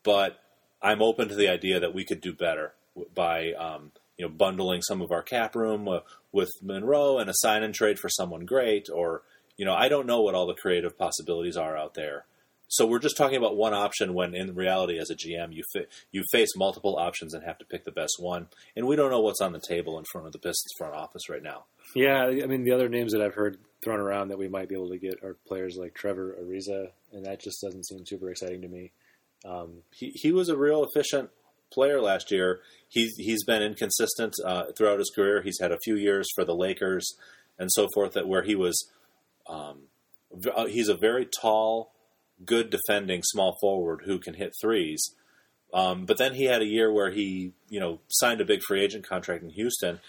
But 0.04 0.40
I'm 0.82 1.02
open 1.02 1.30
to 1.30 1.36
the 1.36 1.50
idea 1.50 1.80
that 1.80 1.94
we 1.94 2.04
could 2.04 2.22
do 2.22 2.34
better 2.34 2.74
by 3.16 3.54
um, 3.54 3.92
you 4.18 4.26
know 4.26 4.32
bundling 4.32 4.82
some 4.82 5.02
of 5.02 5.12
our 5.12 5.24
cap 5.24 5.56
room 5.56 5.88
uh, 5.88 6.00
with 6.32 6.50
Monroe 6.62 7.18
and 7.18 7.30
a 7.30 7.34
sign 7.36 7.64
and 7.64 7.74
trade 7.74 8.00
for 8.00 8.10
someone 8.10 8.46
great, 8.46 8.90
or 8.94 9.24
you 9.58 9.66
know 9.66 9.74
I 9.74 9.90
don't 9.90 10.08
know 10.08 10.22
what 10.22 10.36
all 10.36 10.48
the 10.48 10.54
creative 10.54 10.98
possibilities 10.98 11.58
are 11.58 11.78
out 11.78 11.96
there. 11.96 12.26
So 12.68 12.88
we're 12.88 13.00
just 13.00 13.18
talking 13.18 13.38
about 13.38 13.56
one 13.56 13.74
option 13.74 14.14
when 14.14 14.34
in 14.34 14.56
reality, 14.56 14.98
as 14.98 15.10
a 15.10 15.16
GM, 15.16 15.54
you 15.54 15.64
fa- 15.74 15.86
you 16.12 16.24
face 16.32 16.50
multiple 16.56 16.98
options 16.98 17.34
and 17.34 17.44
have 17.44 17.58
to 17.60 17.66
pick 17.66 17.86
the 17.86 17.92
best 17.92 18.16
one, 18.20 18.48
and 18.76 18.88
we 18.88 18.96
don't 18.96 19.12
know 19.12 19.20
what's 19.20 19.42
on 19.42 19.54
the 19.54 19.62
table 19.68 20.00
in 20.00 20.06
front 20.06 20.26
of 20.28 20.34
the 20.34 20.40
Pistons 20.40 20.74
front 20.78 20.96
office 20.96 21.30
right 21.30 21.44
now. 21.44 21.66
Yeah, 21.96 22.24
I 22.24 22.48
mean 22.48 22.64
the 22.64 22.72
other 22.72 22.90
names 22.90 23.12
that 23.12 23.22
I've 23.22 23.36
heard 23.36 23.58
thrown 23.84 24.00
around 24.00 24.30
that 24.30 24.40
we 24.40 24.48
might 24.48 24.70
be 24.70 24.76
able 24.76 24.90
to 24.90 24.98
get 24.98 25.24
are 25.24 25.36
players 25.48 25.78
like 25.78 25.94
Trevor 25.94 26.36
Ariza, 26.42 26.88
and 27.12 27.26
that 27.26 27.42
just 27.42 27.62
doesn't 27.62 27.86
seem 27.86 28.06
super 28.06 28.30
exciting 28.30 28.62
to 28.62 28.68
me. 28.68 28.92
Um, 29.46 29.84
he, 29.94 30.12
he 30.16 30.32
was 30.32 30.50
a 30.50 30.58
real 30.58 30.84
efficient 30.84 31.30
player 31.72 32.02
last 32.02 32.32
year. 32.32 32.62
He's 32.88 33.16
he's 33.18 33.44
been 33.44 33.62
inconsistent 33.62 34.34
uh, 34.46 34.66
throughout 34.78 35.00
his 35.00 35.12
career. 35.16 35.42
He's 35.42 35.60
had 35.60 35.72
a 35.72 35.80
few 35.84 35.96
years 35.96 36.28
for 36.34 36.46
the 36.46 36.56
Lakers 36.56 37.14
and 37.60 37.70
so 37.72 37.88
forth 37.94 38.14
that 38.14 38.28
where 38.28 38.44
he 38.44 38.56
was. 38.56 38.90
Um, 39.48 39.84
uh, 40.56 40.66
he's 40.66 40.88
a 40.88 40.96
very 40.96 41.28
tall, 41.42 41.93
good 42.46 42.70
defending 42.70 43.22
small 43.24 43.56
forward 43.62 44.02
who 44.06 44.20
can 44.20 44.34
hit 44.36 44.54
threes. 44.62 45.16
Um, 45.74 46.06
but 46.06 46.18
then 46.18 46.36
he 46.36 46.46
had 46.46 46.62
a 46.62 46.68
year 46.68 46.92
where 46.92 47.12
he 47.12 47.54
you 47.70 47.80
know 47.80 48.00
signed 48.10 48.42
a 48.42 48.46
big 48.46 48.62
free 48.68 48.84
agent 48.84 49.08
contract 49.08 49.44
in 49.44 49.50
Houston, 49.50 50.00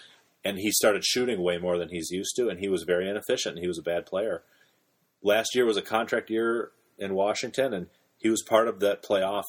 and 0.43 0.57
he 0.57 0.71
started 0.71 1.03
shooting 1.03 1.41
way 1.41 1.57
more 1.57 1.77
than 1.77 1.89
he's 1.89 2.11
used 2.11 2.35
to, 2.35 2.49
and 2.49 2.59
he 2.59 2.69
was 2.69 2.83
very 2.83 3.09
inefficient. 3.09 3.55
and 3.55 3.63
He 3.63 3.67
was 3.67 3.79
a 3.79 3.83
bad 3.83 4.05
player. 4.05 4.43
Last 5.23 5.55
year 5.55 5.65
was 5.65 5.77
a 5.77 5.81
contract 5.81 6.29
year 6.29 6.71
in 6.99 7.15
Washington, 7.15 7.73
and 7.73 7.87
he 8.19 8.29
was 8.29 8.43
part 8.43 8.67
of 8.67 8.79
that 8.79 9.03
playoff 9.03 9.43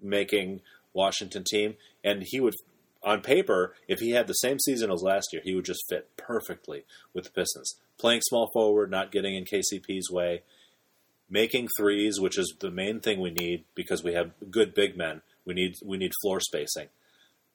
making 0.00 0.60
Washington 0.92 1.44
team, 1.50 1.74
and 2.04 2.22
he 2.24 2.38
would, 2.38 2.54
on 3.02 3.20
paper, 3.20 3.74
if 3.88 4.00
he 4.00 4.10
had 4.10 4.26
the 4.26 4.34
same 4.34 4.58
season 4.58 4.92
as 4.92 5.02
last 5.02 5.28
year, 5.32 5.42
he 5.44 5.54
would 5.54 5.64
just 5.64 5.84
fit 5.88 6.16
perfectly 6.16 6.84
with 7.12 7.24
the 7.24 7.30
Pistons. 7.30 7.74
Playing 7.98 8.20
small 8.22 8.50
forward, 8.52 8.90
not 8.90 9.10
getting 9.10 9.34
in 9.34 9.44
KCP's 9.44 10.10
way, 10.10 10.42
making 11.34 11.68
threes, 11.76 12.20
which 12.20 12.38
is 12.38 12.54
the 12.60 12.70
main 12.70 13.00
thing 13.00 13.20
we 13.20 13.32
need 13.32 13.64
because 13.74 14.04
we 14.04 14.14
have 14.14 14.30
good 14.50 14.72
big 14.72 14.96
men. 14.96 15.20
We 15.44 15.52
need 15.52 15.72
we 15.84 15.98
need 15.98 16.12
floor 16.22 16.40
spacing. 16.40 16.88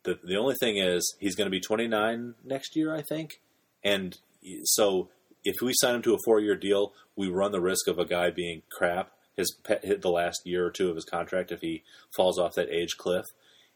The 0.04 0.20
the 0.22 0.36
only 0.36 0.56
thing 0.60 0.78
is 0.78 1.16
he's 1.20 1.36
going 1.36 1.48
to 1.48 1.52
be 1.52 1.62
29 1.62 2.36
next 2.44 2.76
year, 2.76 2.94
I 2.94 3.02
think, 3.02 3.40
and 3.84 4.18
so 4.66 5.10
if 5.46 5.56
we 5.62 5.72
sign 5.74 5.96
him 5.96 6.02
to 6.04 6.14
a 6.14 6.20
four 6.26 6.40
year 6.40 6.56
deal, 6.56 6.94
we 7.16 7.30
run 7.30 7.54
the 7.54 7.62
risk 7.62 7.88
of 7.88 7.98
a 7.98 8.06
guy 8.06 8.30
being 8.30 8.62
crap 8.78 9.12
his 9.40 9.58
the 10.02 10.10
last 10.10 10.42
year 10.46 10.66
or 10.66 10.72
two 10.72 10.90
of 10.90 10.96
his 10.96 11.06
contract 11.06 11.52
if 11.52 11.62
he 11.62 11.84
falls 12.16 12.38
off 12.38 12.56
that 12.56 12.70
age 12.70 12.98
cliff. 12.98 13.26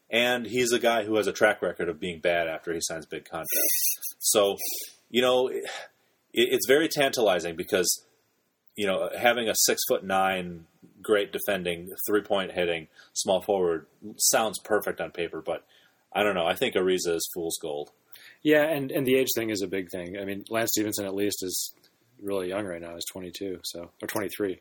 And 0.10 0.46
he's 0.46 0.72
a 0.72 0.80
guy 0.80 1.06
who 1.06 1.16
has 1.16 1.26
a 1.26 1.32
track 1.32 1.62
record 1.62 1.90
of 1.90 2.00
being 2.00 2.20
bad 2.20 2.48
after 2.48 2.74
he 2.74 2.80
signs 2.82 3.06
big 3.06 3.24
contracts. 3.26 4.18
So, 4.20 4.58
you 5.10 5.22
know, 5.22 5.48
it, 5.48 5.64
it's 6.34 6.68
very 6.68 6.88
tantalizing 6.88 7.56
because, 7.56 8.06
you 8.76 8.88
know, 8.88 9.10
having 9.18 9.50
a 9.50 9.56
six 9.56 9.82
foot 9.88 10.04
nine, 10.04 10.66
great 11.02 11.32
defending, 11.32 11.90
three 12.08 12.22
point 12.22 12.52
hitting 12.52 12.88
small 13.14 13.42
forward 13.42 13.86
sounds 14.18 14.60
perfect 14.60 15.02
on 15.02 15.12
paper, 15.12 15.42
but 15.42 15.64
I 16.14 16.24
don't 16.24 16.36
know. 16.36 16.46
I 16.46 16.56
think 16.56 16.76
Ariza 16.76 17.16
is 17.16 17.30
fool's 17.34 17.58
gold. 17.62 17.92
Yeah, 18.42 18.64
and, 18.64 18.92
and 18.92 19.08
the 19.08 19.16
age 19.16 19.30
thing 19.36 19.50
is 19.50 19.62
a 19.62 19.68
big 19.68 19.90
thing. 19.90 20.18
I 20.20 20.26
mean, 20.26 20.44
Lance 20.50 20.72
Stephenson 20.74 21.06
at 21.06 21.16
least 21.16 21.38
is 21.44 21.74
really 22.22 22.50
young 22.50 22.66
right 22.66 22.82
now. 22.82 22.94
He's 22.94 23.06
22, 23.06 23.60
so 23.64 23.90
or 24.02 24.08
23 24.08 24.60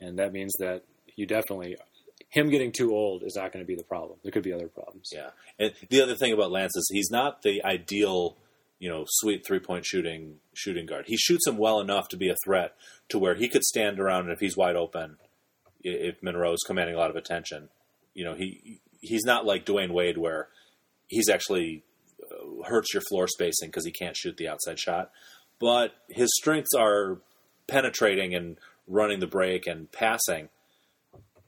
and 0.00 0.18
that 0.18 0.32
means 0.32 0.54
that 0.58 0.82
you 1.14 1.26
definitely 1.26 1.76
him 2.28 2.50
getting 2.50 2.72
too 2.72 2.92
old 2.92 3.22
is 3.22 3.36
not 3.36 3.52
going 3.52 3.64
to 3.64 3.66
be 3.66 3.76
the 3.76 3.84
problem. 3.84 4.18
There 4.22 4.32
could 4.32 4.42
be 4.42 4.52
other 4.52 4.68
problems. 4.68 5.10
Yeah, 5.12 5.30
and 5.58 5.72
the 5.88 6.02
other 6.02 6.14
thing 6.16 6.32
about 6.32 6.50
Lance 6.50 6.76
is 6.76 6.88
he's 6.92 7.10
not 7.10 7.42
the 7.42 7.64
ideal, 7.64 8.36
you 8.78 8.88
know, 8.88 9.04
sweet 9.08 9.46
three 9.46 9.58
point 9.58 9.84
shooting 9.86 10.36
shooting 10.54 10.86
guard. 10.86 11.04
He 11.06 11.16
shoots 11.16 11.46
him 11.46 11.56
well 11.56 11.80
enough 11.80 12.08
to 12.08 12.16
be 12.16 12.28
a 12.28 12.36
threat 12.44 12.74
to 13.08 13.18
where 13.18 13.34
he 13.34 13.48
could 13.48 13.64
stand 13.64 13.98
around 13.98 14.24
and 14.24 14.32
if 14.32 14.40
he's 14.40 14.56
wide 14.56 14.76
open, 14.76 15.16
if 15.82 16.22
Monroe's 16.22 16.62
commanding 16.66 16.94
a 16.94 16.98
lot 16.98 17.10
of 17.10 17.16
attention, 17.16 17.68
you 18.14 18.24
know, 18.24 18.34
he 18.34 18.80
he's 19.00 19.24
not 19.24 19.46
like 19.46 19.66
Dwyane 19.66 19.92
Wade 19.92 20.18
where 20.18 20.48
he's 21.06 21.28
actually 21.28 21.84
uh, 22.22 22.64
hurts 22.64 22.92
your 22.92 23.02
floor 23.08 23.26
spacing 23.28 23.68
because 23.68 23.84
he 23.84 23.92
can't 23.92 24.16
shoot 24.16 24.36
the 24.36 24.48
outside 24.48 24.78
shot. 24.78 25.10
But 25.58 25.92
his 26.08 26.34
strengths 26.36 26.74
are 26.76 27.18
penetrating 27.66 28.34
and 28.34 28.58
running 28.86 29.20
the 29.20 29.26
break 29.26 29.66
and 29.66 29.90
passing. 29.90 30.48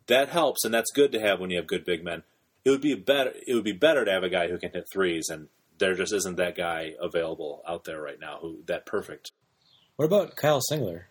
That 0.06 0.30
helps, 0.30 0.64
and 0.64 0.72
that's 0.72 0.90
good 0.92 1.12
to 1.12 1.20
have 1.20 1.38
when 1.38 1.50
you 1.50 1.58
have 1.58 1.66
good 1.66 1.84
big 1.84 2.02
men. 2.02 2.22
It 2.64 2.70
would 2.70 2.80
be 2.80 2.94
better. 2.94 3.32
It 3.46 3.54
would 3.54 3.64
be 3.64 3.72
better 3.72 4.04
to 4.04 4.10
have 4.10 4.22
a 4.22 4.30
guy 4.30 4.48
who 4.48 4.58
can 4.58 4.72
hit 4.72 4.86
threes, 4.90 5.28
and 5.28 5.48
there 5.78 5.94
just 5.94 6.12
isn't 6.12 6.36
that 6.36 6.56
guy 6.56 6.94
available 7.00 7.62
out 7.66 7.84
there 7.84 8.00
right 8.00 8.20
now 8.20 8.38
who 8.40 8.62
that 8.66 8.86
perfect. 8.86 9.32
What 9.96 10.04
about 10.04 10.36
Kyle 10.36 10.60
Singler? 10.70 11.02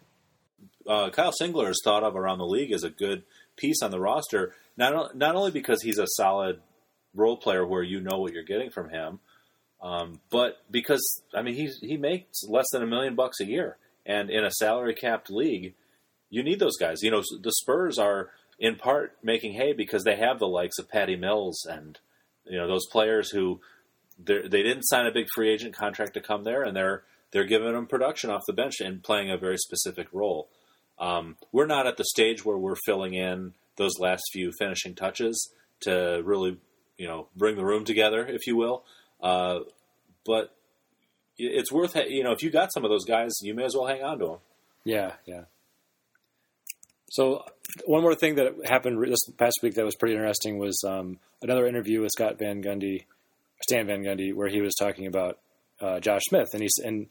Uh, 0.88 1.10
Kyle 1.10 1.34
Singler 1.40 1.70
is 1.70 1.82
thought 1.84 2.04
of 2.04 2.16
around 2.16 2.38
the 2.38 2.46
league 2.46 2.72
as 2.72 2.84
a 2.84 2.90
good 2.90 3.24
piece 3.58 3.82
on 3.82 3.92
the 3.92 4.00
roster. 4.00 4.54
Not 4.78 5.16
not 5.18 5.36
only 5.36 5.52
because 5.52 5.82
he's 5.82 5.98
a 5.98 6.08
solid 6.08 6.62
role 7.14 7.38
player 7.38 7.66
where 7.66 7.84
you 7.84 8.00
know 8.00 8.20
what 8.20 8.34
you're 8.34 8.44
getting 8.44 8.70
from 8.70 8.90
him, 8.90 9.20
um, 9.82 10.22
but 10.30 10.58
because 10.72 11.22
I 11.34 11.42
mean 11.42 11.56
he's 11.56 11.80
he 11.82 11.98
makes 11.98 12.44
less 12.48 12.68
than 12.72 12.84
a 12.84 12.88
million 12.88 13.16
bucks 13.16 13.40
a 13.42 13.46
year, 13.46 13.78
and 14.06 14.30
in 14.30 14.46
a 14.46 14.52
salary 14.52 14.94
capped 14.94 15.30
league, 15.30 15.74
you 16.30 16.44
need 16.44 16.60
those 16.60 16.78
guys. 16.78 17.02
You 17.02 17.12
know, 17.12 17.24
the 17.42 17.52
Spurs 17.52 17.98
are 17.98 18.32
in 18.60 18.76
part 18.76 19.18
making 19.22 19.54
hay 19.54 19.74
because 19.74 20.04
they 20.04 20.16
have 20.16 20.40
the 20.40 20.48
likes 20.48 20.80
of 20.80 20.90
Patty 20.90 21.16
Mills 21.16 21.66
and 21.70 22.00
you 22.46 22.58
know 22.58 22.68
those 22.68 22.88
players 22.92 23.32
who 23.32 23.60
they 24.24 24.64
didn't 24.64 24.84
sign 24.84 25.06
a 25.06 25.12
big 25.12 25.28
free 25.34 25.50
agent 25.52 25.76
contract 25.76 26.14
to 26.16 26.22
come 26.22 26.44
there, 26.44 26.64
and 26.64 26.76
they're 26.76 27.04
they're 27.32 27.46
giving 27.46 27.74
them 27.74 27.88
production 27.88 28.30
off 28.30 28.42
the 28.48 28.54
bench 28.54 28.80
and 28.80 29.04
playing 29.04 29.30
a 29.30 29.38
very 29.38 29.58
specific 29.58 30.08
role. 30.14 30.50
Um, 31.00 31.38
we're 31.52 31.68
not 31.68 31.88
at 31.88 31.98
the 31.98 32.06
stage 32.06 32.44
where 32.44 32.58
we're 32.58 32.78
filling 32.86 33.14
in 33.14 33.54
those 33.76 34.00
last 34.00 34.24
few 34.34 34.52
finishing 34.58 34.96
touches 34.96 35.52
to 35.82 36.22
really, 36.24 36.58
you 36.98 37.08
know, 37.08 37.28
bring 37.36 37.56
the 37.56 37.66
room 37.66 37.86
together, 37.86 38.26
if 38.26 38.48
you 38.48 38.56
will. 38.56 38.84
Uh, 39.22 39.60
but 40.26 40.56
it's 41.38 41.72
worth, 41.72 41.96
you 41.96 42.24
know, 42.24 42.32
if 42.32 42.42
you 42.42 42.50
got 42.50 42.74
some 42.74 42.84
of 42.84 42.90
those 42.90 43.06
guys, 43.06 43.34
you 43.42 43.54
may 43.54 43.66
as 43.66 43.76
well 43.76 43.86
hang 43.86 44.02
on 44.02 44.20
to 44.20 44.26
them. 44.26 44.38
Yeah, 44.84 45.12
yeah. 45.26 45.44
So 47.10 47.46
one 47.86 48.02
more 48.02 48.16
thing 48.16 48.36
that 48.36 48.54
happened 48.66 49.02
this 49.04 49.20
past 49.38 49.60
week 49.62 49.76
that 49.76 49.86
was 49.86 49.96
pretty 49.96 50.16
interesting 50.16 50.58
was 50.58 50.84
um, 50.86 51.20
another 51.42 51.68
interview 51.68 52.02
with 52.02 52.12
Scott 52.12 52.40
Van 52.40 52.64
Gundy, 52.64 53.06
Stan 53.62 53.88
Van 53.88 54.04
Gundy, 54.04 54.34
where 54.34 54.48
he 54.48 54.62
was 54.62 54.76
talking 54.76 55.08
about 55.08 55.40
uh, 55.82 56.00
Josh 56.00 56.24
Smith, 56.28 56.50
and 56.54 56.62
he's 56.62 56.78
and 56.84 57.08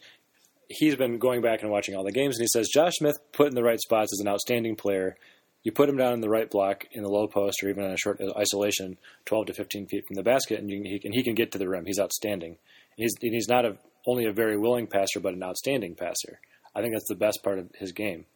he's 0.68 0.96
been 0.96 1.18
going 1.18 1.42
back 1.42 1.62
and 1.62 1.70
watching 1.70 1.94
all 1.94 2.04
the 2.04 2.12
games, 2.12 2.37
and 2.37 2.42
he 2.44 2.48
says 2.48 2.68
Josh 2.72 2.94
Smith 2.96 3.16
put 3.32 3.48
in 3.48 3.54
the 3.54 3.62
right 3.62 3.80
spots 3.80 4.12
is 4.12 4.20
an 4.20 4.28
outstanding 4.28 4.76
player. 4.76 5.16
You 5.62 5.72
put 5.72 5.88
him 5.88 5.96
down 5.96 6.12
in 6.12 6.20
the 6.20 6.28
right 6.28 6.48
block 6.48 6.85
in 6.92 7.02
the 7.02 7.09
low 7.09 7.26
post 7.26 7.62
or 7.62 7.68
even 7.68 7.85
on 7.85 7.90
a 7.90 7.96
short 7.96 8.20
isolation, 8.37 8.98
12 9.24 9.46
to 9.46 9.54
15 9.54 9.88
feet 9.88 10.04
from 10.06 10.14
the 10.14 10.22
basket, 10.22 10.61
and, 10.61 10.70
you, 10.70 10.82
he 10.85 11.00
can 11.00 11.12
he 11.12 11.24
can 11.24 11.35
get 11.35 11.52
to 11.52 11.59
the 11.59 11.68
rim. 11.68 11.87
He's 11.87 11.98
outstanding. 11.98 12.50
And 12.50 12.59
he's 13.02 13.14
and 13.20 13.35
he's 13.35 13.48
not 13.48 13.64
a, 13.64 13.76
only 14.06 14.26
a 14.26 14.32
very 14.32 14.56
willing 14.56 14.87
passer, 14.87 15.20
but 15.20 15.35
an 15.35 15.42
outstanding 15.42 15.96
passer. 15.96 16.40
I 16.74 16.82
think 16.82 16.92
that's 16.94 17.09
the 17.09 17.16
best 17.16 17.42
part 17.42 17.59
of 17.59 17.70
his 17.78 17.92
game. 17.92 18.26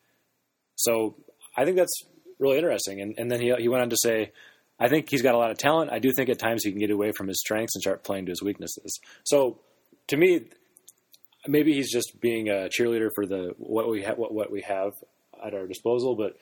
So 0.75 1.15
I 1.57 1.65
think 1.65 1.77
that's 1.77 2.03
really 2.39 2.57
interesting. 2.57 3.01
And, 3.01 3.15
and 3.19 3.31
then 3.31 3.41
he, 3.41 3.55
he 3.59 3.69
went 3.69 3.83
on 3.83 3.91
to 3.91 3.97
say, 3.97 4.33
I 4.81 4.89
think 4.89 5.09
he's 5.11 5.23
got 5.23 5.35
a 5.35 5.39
lot 5.39 5.51
of 5.51 5.59
talent. 5.59 5.93
I 5.93 5.99
do 5.99 6.11
think 6.13 6.31
at 6.31 6.39
times 6.39 6.65
he 6.65 6.71
can 6.71 6.81
get 6.81 6.91
away 6.91 7.13
from 7.13 7.29
his 7.29 7.39
strengths 7.39 7.75
and 7.77 7.83
start 7.83 8.03
playing 8.03 8.27
to 8.27 8.31
his 8.31 8.43
weaknesses. 8.43 8.99
So 9.25 9.59
to 10.09 10.17
me, 10.17 10.47
maybe 11.47 11.75
he's 11.75 11.93
just 11.93 12.21
being 12.21 12.49
a 12.49 12.69
cheerleader 12.69 13.11
for 13.15 13.27
the 13.27 13.55
what 13.59 13.91
we 13.91 14.03
ha- 14.03 14.15
what, 14.15 14.33
what 14.33 14.51
we 14.51 14.63
have 14.63 14.93
at 15.45 15.55
our 15.55 15.67
disposal. 15.67 16.17
But 16.17 16.37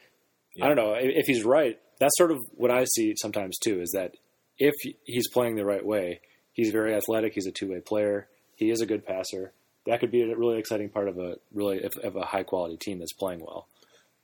yeah. 0.55 0.65
I 0.65 0.69
don't 0.69 0.77
know 0.77 0.95
if, 0.95 1.11
if 1.17 1.27
he's 1.27 1.45
right. 1.45 1.79
That's 1.99 2.17
sort 2.17 2.31
of 2.31 2.39
what 2.55 2.71
I 2.71 2.85
see 2.85 3.15
sometimes 3.17 3.59
too. 3.59 3.81
Is 3.81 3.91
that 3.95 4.13
if 4.57 4.75
he's 5.05 5.29
playing 5.29 5.57
the 5.57 5.65
right 5.65 5.85
way, 5.85 6.21
he's 6.53 6.71
very 6.71 6.95
athletic. 6.95 7.33
He's 7.35 7.47
a 7.47 7.53
two 7.53 7.73
way 7.73 7.81
player. 7.81 8.29
He 8.55 8.71
is 8.71 8.81
a 8.81 8.87
good 8.87 9.05
passer. 9.05 9.53
That 9.87 10.01
could 10.01 10.11
be 10.11 10.23
a 10.23 10.37
really 10.37 10.59
exciting 10.59 10.91
part 10.91 11.09
of 11.09 11.19
a 11.19 11.37
really 11.53 11.83
of 11.83 12.15
a 12.15 12.27
high 12.27 12.43
quality 12.43 12.77
team 12.77 12.99
that's 12.99 13.13
playing 13.13 13.41
well. 13.41 13.67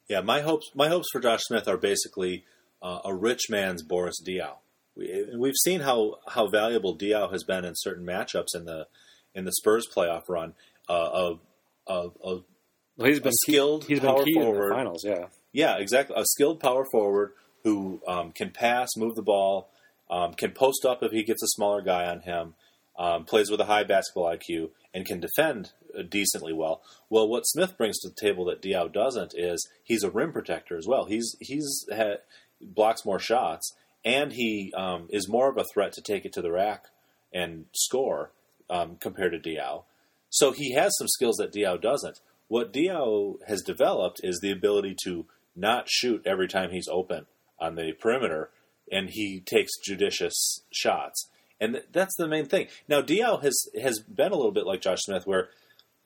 Yeah, 0.08 0.20
my 0.20 0.40
hopes 0.40 0.70
my 0.74 0.88
hopes 0.88 1.08
for 1.12 1.20
Josh 1.20 1.42
Smith 1.44 1.66
are 1.66 1.78
basically 1.78 2.44
uh, 2.84 3.00
a 3.04 3.14
rich 3.14 3.48
man's 3.48 3.82
Boris 3.82 4.16
Diaw. 4.24 4.58
We, 4.94 5.26
we've 5.36 5.56
seen 5.64 5.80
how, 5.80 6.18
how 6.28 6.46
valuable 6.46 6.96
Diaw 6.96 7.32
has 7.32 7.42
been 7.42 7.64
in 7.64 7.72
certain 7.74 8.06
matchups 8.06 8.54
in 8.54 8.66
the 8.66 8.86
in 9.34 9.44
the 9.44 9.52
Spurs 9.52 9.88
playoff 9.92 10.28
run. 10.28 10.52
Uh, 10.88 11.10
of, 11.12 11.40
of, 11.86 12.14
well, 12.22 13.08
he's 13.08 13.18
been 13.18 13.32
skilled 13.32 13.86
key, 13.86 13.94
he's 13.94 14.00
power 14.00 14.24
been 14.24 14.34
forward. 14.34 14.72
finals, 14.72 15.02
yeah, 15.04 15.26
yeah, 15.52 15.76
exactly. 15.78 16.14
A 16.16 16.24
skilled 16.24 16.60
power 16.60 16.84
forward 16.92 17.32
who 17.64 18.00
um, 18.06 18.30
can 18.30 18.50
pass, 18.50 18.90
move 18.96 19.16
the 19.16 19.22
ball, 19.22 19.70
um, 20.10 20.34
can 20.34 20.52
post 20.52 20.84
up 20.84 21.02
if 21.02 21.10
he 21.10 21.24
gets 21.24 21.42
a 21.42 21.48
smaller 21.48 21.80
guy 21.80 22.06
on 22.06 22.20
him, 22.20 22.54
um, 22.98 23.24
plays 23.24 23.50
with 23.50 23.60
a 23.60 23.64
high 23.64 23.82
basketball 23.82 24.26
IQ, 24.26 24.70
and 24.92 25.06
can 25.06 25.18
defend 25.18 25.72
uh, 25.98 26.02
decently 26.02 26.52
well. 26.52 26.82
Well, 27.08 27.26
what 27.26 27.46
Smith 27.46 27.76
brings 27.76 27.98
to 28.00 28.10
the 28.10 28.14
table 28.14 28.44
that 28.44 28.62
Diaw 28.62 28.92
doesn't 28.92 29.34
is 29.34 29.66
he's 29.82 30.04
a 30.04 30.10
rim 30.10 30.32
protector 30.32 30.76
as 30.76 30.86
well. 30.86 31.06
He's 31.06 31.34
he's 31.40 31.86
had, 31.90 32.18
blocks 32.60 33.04
more 33.04 33.18
shots, 33.18 33.74
and 34.04 34.32
he 34.32 34.72
um, 34.76 35.08
is 35.10 35.28
more 35.28 35.48
of 35.48 35.58
a 35.58 35.64
threat 35.64 35.92
to 35.94 36.02
take 36.02 36.24
it 36.24 36.32
to 36.34 36.42
the 36.42 36.52
rack 36.52 36.86
and 37.32 37.66
score 37.72 38.30
um, 38.70 38.96
compared 39.00 39.32
to 39.32 39.38
Diaw. 39.38 39.84
So 40.30 40.52
he 40.52 40.72
has 40.74 40.92
some 40.98 41.08
skills 41.08 41.36
that 41.36 41.52
Diaw 41.52 41.80
doesn't. 41.80 42.20
What 42.48 42.72
Diaw 42.72 43.36
has 43.46 43.62
developed 43.62 44.20
is 44.22 44.40
the 44.40 44.50
ability 44.50 44.96
to 45.04 45.26
not 45.56 45.88
shoot 45.88 46.22
every 46.26 46.48
time 46.48 46.70
he's 46.70 46.88
open 46.88 47.26
on 47.58 47.76
the 47.76 47.92
perimeter, 47.92 48.50
and 48.90 49.10
he 49.10 49.40
takes 49.40 49.78
judicious 49.82 50.62
shots 50.72 51.28
and 51.60 51.82
that's 51.92 52.16
the 52.16 52.28
main 52.28 52.46
thing. 52.46 52.68
Now 52.88 53.00
Diaw 53.00 53.42
has 53.42 53.68
has 53.80 54.00
been 54.00 54.32
a 54.32 54.36
little 54.36 54.52
bit 54.52 54.66
like 54.66 54.80
Josh 54.80 55.00
Smith, 55.02 55.26
where 55.26 55.48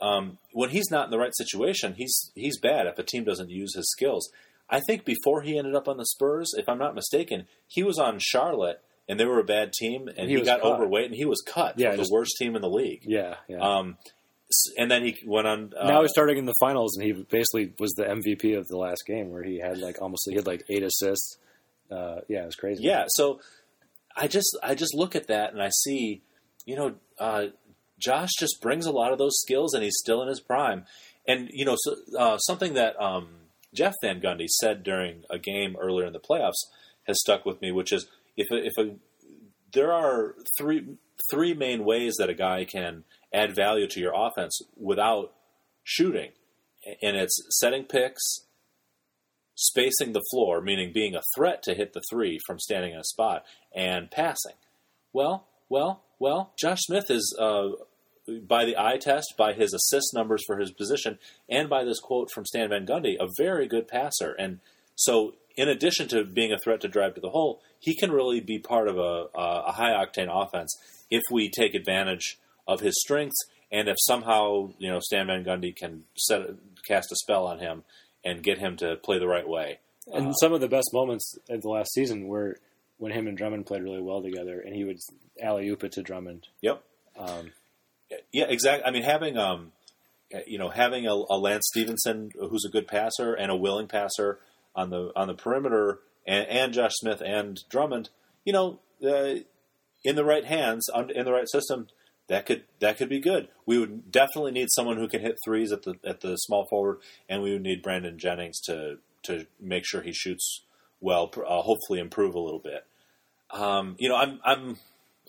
um, 0.00 0.38
when 0.52 0.70
he's 0.70 0.90
not 0.90 1.06
in 1.06 1.11
the 1.11 1.18
right 1.18 1.34
situation, 1.34 1.94
he's 1.94 2.30
he's 2.34 2.58
bad 2.61 2.87
if 2.87 2.98
a 2.98 3.02
team 3.02 3.24
doesn't 3.24 3.50
use 3.50 3.74
his 3.74 3.90
skills. 3.90 4.30
I 4.70 4.81
think 4.81 5.04
before 5.04 5.42
he 5.42 5.59
ended 5.59 5.74
up 5.74 5.88
on 5.88 5.96
the 5.96 6.07
Spurs, 6.07 6.52
if 6.57 6.68
I'm 6.68 6.78
not 6.78 6.94
mistaken, 6.94 7.46
he 7.66 7.83
was 7.83 7.98
on 7.98 8.18
Charlotte 8.18 8.83
and 9.09 9.18
they 9.18 9.24
were 9.24 9.40
a 9.40 9.44
bad 9.44 9.72
team, 9.72 10.09
and 10.16 10.28
he, 10.28 10.37
he 10.37 10.42
got 10.42 10.61
cut. 10.61 10.72
overweight 10.72 11.07
and 11.07 11.14
he 11.14 11.24
was 11.24 11.40
cut. 11.40 11.78
Yeah, 11.78 11.96
the 11.96 12.09
worst 12.11 12.33
team 12.38 12.54
in 12.54 12.62
the 12.62 12.68
league. 12.68 13.04
Yeah, 13.07 13.37
yeah. 13.48 13.59
Um, 13.59 13.96
and 14.76 14.90
then 14.90 15.02
he 15.02 15.16
went 15.26 15.46
on. 15.46 15.72
Uh, 15.78 15.88
now 15.88 16.02
he's 16.02 16.11
starting 16.11 16.37
in 16.37 16.44
the 16.44 16.54
finals, 16.61 16.96
and 16.96 17.07
he 17.07 17.12
basically 17.12 17.72
was 17.78 17.92
the 17.92 18.04
MVP 18.04 18.57
of 18.57 18.66
the 18.68 18.76
last 18.76 19.04
game, 19.07 19.31
where 19.31 19.42
he 19.42 19.59
had 19.59 19.78
like 19.78 20.02
almost 20.02 20.26
he 20.28 20.37
had 20.37 20.46
like 20.46 20.62
eight 20.68 20.83
assists. 20.83 21.38
Uh, 21.90 22.16
yeah, 22.28 22.42
it 22.42 22.46
was 22.46 22.57
crazy. 22.57 22.83
Yeah, 22.83 23.07
so 23.09 23.40
I 24.14 24.28
just 24.28 24.57
I 24.62 24.74
just 24.74 24.94
look 24.94 25.16
at 25.16 25.28
that 25.28 25.52
and 25.52 25.62
I 25.62 25.70
see, 25.70 26.22
you 26.66 26.76
know, 26.76 26.94
uh, 27.18 27.46
Josh 27.98 28.31
just 28.38 28.61
brings 28.61 28.85
a 28.85 28.92
lot 28.92 29.12
of 29.12 29.18
those 29.18 29.38
skills 29.40 29.74
and 29.74 29.83
he's 29.83 29.96
still 29.98 30.22
in 30.22 30.28
his 30.28 30.40
prime. 30.40 30.85
And 31.26 31.48
you 31.52 31.64
know, 31.64 31.76
so, 31.78 31.96
uh, 32.18 32.38
something 32.38 32.74
that 32.74 33.00
um, 33.00 33.28
Jeff 33.74 33.94
Van 34.02 34.20
Gundy 34.20 34.46
said 34.48 34.83
during 34.83 35.24
a 35.31 35.38
game 35.38 35.76
earlier 35.81 36.07
in 36.07 36.12
the 36.12 36.20
playoffs 36.20 36.64
has 37.07 37.20
stuck 37.20 37.44
with 37.44 37.61
me, 37.61 37.72
which 37.72 37.92
is 37.92 38.07
if 38.37 38.46
a, 38.50 38.66
if 38.66 38.72
a 38.78 38.96
there 39.72 39.92
are 39.92 40.35
three 40.59 40.96
three 41.31 41.54
main 41.54 41.85
ways 41.85 42.14
that 42.18 42.31
a 42.31 42.35
guy 42.35 42.64
can 42.64 43.04
add 43.33 43.54
value 43.54 43.87
to 43.88 44.00
your 44.00 44.14
offense 44.14 44.61
without 44.76 45.33
shooting, 45.85 46.31
and 47.02 47.16
it's 47.16 47.38
setting 47.50 47.85
picks, 47.85 48.22
spacing 49.54 50.12
the 50.12 50.24
floor, 50.31 50.61
meaning 50.61 50.92
being 50.92 51.14
a 51.14 51.22
threat 51.35 51.62
to 51.62 51.74
hit 51.74 51.92
the 51.92 52.02
three 52.11 52.38
from 52.46 52.59
standing 52.59 52.92
in 52.92 52.98
a 52.98 53.04
spot, 53.04 53.44
and 53.74 54.11
passing. 54.11 54.54
Well, 55.12 55.46
well, 55.68 56.02
well, 56.18 56.52
Josh 56.59 56.81
Smith 56.81 57.11
is 57.11 57.37
uh, 57.38 57.68
by 58.47 58.64
the 58.64 58.77
eye 58.77 58.99
test, 58.99 59.35
by 59.37 59.53
his 59.53 59.73
assist 59.73 60.12
numbers 60.14 60.43
for 60.47 60.59
his 60.59 60.71
position, 60.71 61.19
and 61.49 61.69
by 61.69 61.85
this 61.85 62.01
quote 62.01 62.31
from 62.33 62.47
Stan 62.47 62.71
Van 62.71 62.87
Gundy, 62.87 63.17
a 63.19 63.29
very 63.37 63.67
good 63.67 63.88
passer. 63.88 64.33
And 64.33 64.61
so, 64.95 65.35
in 65.57 65.69
addition 65.69 66.09
to 66.09 66.25
being 66.25 66.53
a 66.53 66.59
threat 66.59 66.81
to 66.83 66.88
drive 66.88 67.14
to 67.14 67.21
the 67.21 67.31
hole, 67.31 67.61
he 67.81 67.97
can 67.97 68.12
really 68.12 68.41
be 68.41 68.59
part 68.59 68.88
of 68.88 68.97
a, 68.99 69.27
a 69.35 69.73
high 69.73 69.93
octane 69.93 70.29
offense 70.31 70.77
if 71.11 71.23
we 71.31 71.51
take 71.51 71.75
advantage 71.75 72.38
of 72.67 72.81
his 72.81 73.01
strengths 73.01 73.38
and 73.71 73.88
if 73.88 73.97
somehow 74.01 74.71
you 74.79 74.91
know 74.91 75.01
Stan 75.01 75.27
Van 75.27 75.45
Gundy 75.45 75.75
can 75.75 76.05
set 76.17 76.43
cast 76.87 77.12
a 77.12 77.17
spell 77.17 77.47
on 77.47 77.59
him 77.59 77.85
and 78.25 78.43
get 78.43 78.59
him 78.59 78.77
to 78.77 78.97
play 78.97 79.19
the 79.19 79.27
right 79.27 79.49
way. 79.49 79.79
And 80.12 80.29
uh, 80.29 80.33
some 80.35 80.53
of 80.53 80.61
the 80.61 80.69
best 80.69 80.91
moments 80.93 81.37
of 81.49 81.62
the 81.62 81.69
last 81.69 81.93
season 81.93 82.27
were 82.27 82.57
when 82.97 83.12
him 83.12 83.27
and 83.27 83.37
Drummond 83.37 83.67
played 83.67 83.83
really 83.83 84.03
well 84.03 84.23
together, 84.23 84.61
and 84.61 84.75
he 84.75 84.85
would 84.85 84.99
alley 85.41 85.69
oop 85.69 85.85
it 85.85 85.93
to 85.93 86.03
Drummond. 86.03 86.49
Yep. 86.62 86.83
Um, 87.19 87.53
yeah, 88.33 88.47
exactly. 88.49 88.85
I 88.87 88.90
mean, 88.90 89.03
having 89.03 89.37
um, 89.37 89.73
you 90.47 90.59
know, 90.59 90.68
having 90.68 91.07
a, 91.07 91.12
a, 91.12 91.38
Lance 91.38 91.66
Stephenson 91.68 92.31
who's 92.38 92.64
a 92.64 92.71
good 92.71 92.87
passer 92.87 93.35
and 93.35 93.51
a 93.51 93.57
willing 93.57 93.88
passer 93.88 94.38
on 94.75 94.90
the 94.90 95.11
on 95.16 95.29
the 95.29 95.35
perimeter, 95.35 96.01
and, 96.27 96.47
and 96.49 96.73
Josh 96.73 96.92
Smith 96.94 97.23
and 97.25 97.59
Drummond, 97.71 98.11
you 98.44 98.53
know, 98.53 98.81
uh, 99.05 99.40
in 100.05 100.16
the 100.16 100.25
right 100.25 100.44
hands, 100.44 100.88
in 101.14 101.25
the 101.25 101.33
right 101.33 101.49
system, 101.49 101.88
that 102.29 102.47
could 102.47 102.64
that 102.81 102.99
could 102.99 103.09
be 103.09 103.21
good. 103.21 103.49
We 103.66 103.79
would 103.79 104.12
definitely 104.12 104.53
need 104.53 104.68
someone 104.71 104.99
who 104.99 105.09
can 105.09 105.21
hit 105.21 105.37
threes 105.44 105.73
at 105.73 105.83
the 105.83 105.94
at 106.05 106.21
the 106.21 106.37
small 106.37 106.66
forward, 106.68 106.99
and 107.29 107.42
we 107.42 107.53
would 107.53 107.62
need 107.62 107.83
Brandon 107.83 108.18
Jennings 108.18 108.61
to 108.62 108.99
to 109.25 109.47
make 109.61 109.85
sure 109.87 110.03
he 110.03 110.12
shoots 110.12 110.62
well. 111.01 111.33
Uh, 111.37 111.62
hopefully, 111.62 112.01
improve 112.01 112.35
a 112.35 112.40
little 112.40 112.61
bit. 112.61 112.85
Um, 113.51 113.97
you 113.99 114.09
know, 114.09 114.16
I'm 114.16 114.40
I'm 114.44 114.79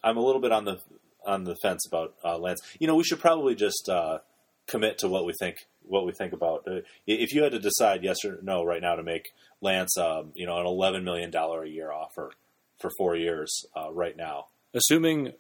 I'm 0.04 0.18
a 0.18 0.22
little 0.22 0.42
bit 0.42 0.52
on 0.52 0.66
the 0.66 0.80
on 1.26 1.44
the 1.44 1.56
fence 1.62 1.86
about 1.88 2.16
uh, 2.24 2.38
Lance. 2.38 2.62
You 2.80 2.88
know, 2.88 2.96
we 2.96 3.04
should 3.04 3.20
probably 3.20 3.56
just 3.56 3.90
uh, 3.90 4.20
commit 4.68 5.00
to 5.00 5.08
what 5.08 5.26
we 5.26 5.34
think 5.40 5.58
what 5.84 6.06
we 6.06 6.12
think 6.12 6.34
about. 6.34 6.68
Uh, 6.68 6.82
if 7.08 7.34
you 7.34 7.44
had 7.44 7.52
to 7.52 7.60
decide 7.60 8.04
yes 8.04 8.24
or 8.24 8.40
no 8.42 8.64
right 8.64 8.82
now 8.82 8.96
to 8.96 9.04
make 9.04 9.30
Lance, 9.62 9.98
um, 9.98 10.32
you 10.36 10.46
know, 10.46 10.60
an 10.60 10.66
eleven 10.66 11.04
million 11.04 11.32
dollar 11.32 11.64
a 11.64 11.70
year 11.70 11.92
offer 11.92 12.32
for 12.80 12.92
four 12.98 13.16
years 13.16 13.66
uh, 13.76 13.92
right 13.92 14.16
now, 14.16 14.46
assuming 14.74 15.34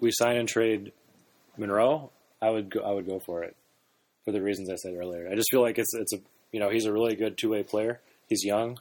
we 0.00 0.10
sign 0.12 0.36
and 0.36 0.48
trade 0.48 0.92
Monroe, 1.56 2.10
I 2.40 2.50
would 2.50 2.70
go, 2.70 2.80
I 2.80 2.92
would 2.92 3.06
go 3.06 3.18
for 3.18 3.42
it 3.42 3.56
for 4.24 4.32
the 4.32 4.42
reasons 4.42 4.70
I 4.70 4.76
said 4.76 4.94
earlier. 4.94 5.28
I 5.30 5.34
just 5.34 5.50
feel 5.50 5.62
like 5.62 5.78
it's 5.78 5.94
it's 5.94 6.12
a 6.12 6.18
you 6.52 6.60
know 6.60 6.70
he's 6.70 6.86
a 6.86 6.92
really 6.92 7.16
good 7.16 7.36
two 7.36 7.50
way 7.50 7.62
player. 7.62 8.00
He's 8.28 8.44
young. 8.44 8.78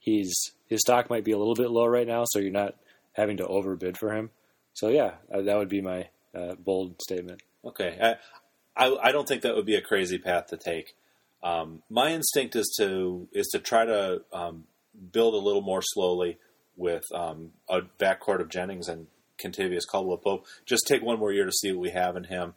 He's 0.00 0.32
his 0.66 0.80
stock 0.80 1.10
might 1.10 1.24
be 1.24 1.32
a 1.32 1.38
little 1.38 1.54
bit 1.54 1.70
low 1.70 1.86
right 1.86 2.06
now, 2.06 2.24
so 2.26 2.38
you're 2.38 2.50
not 2.50 2.74
having 3.12 3.36
to 3.38 3.46
overbid 3.46 3.98
for 3.98 4.12
him. 4.12 4.30
So 4.74 4.88
yeah, 4.88 5.14
uh, 5.32 5.42
that 5.42 5.56
would 5.56 5.68
be 5.68 5.80
my 5.80 6.08
uh, 6.34 6.54
bold 6.54 7.00
statement. 7.02 7.42
Okay, 7.64 7.98
I, 8.00 8.86
I, 8.86 9.08
I 9.08 9.12
don't 9.12 9.28
think 9.28 9.42
that 9.42 9.54
would 9.54 9.66
be 9.66 9.76
a 9.76 9.82
crazy 9.82 10.18
path 10.18 10.46
to 10.48 10.56
take. 10.56 10.94
Um, 11.42 11.82
my 11.90 12.12
instinct 12.12 12.56
is 12.56 12.74
to 12.78 13.28
is 13.32 13.48
to 13.48 13.58
try 13.58 13.84
to 13.84 14.22
um, 14.32 14.64
build 15.12 15.34
a 15.34 15.38
little 15.38 15.62
more 15.62 15.82
slowly 15.82 16.38
with 16.76 17.02
um, 17.14 17.50
a 17.68 17.80
backcourt 17.80 18.40
of 18.40 18.48
Jennings 18.48 18.88
and 18.88 19.08
Kentavious 19.38 19.86
Caldwell 19.88 20.18
Pope. 20.18 20.46
Just 20.64 20.86
take 20.86 21.02
one 21.02 21.18
more 21.18 21.32
year 21.32 21.44
to 21.44 21.52
see 21.52 21.72
what 21.72 21.80
we 21.80 21.90
have 21.90 22.16
in 22.16 22.24
him, 22.24 22.54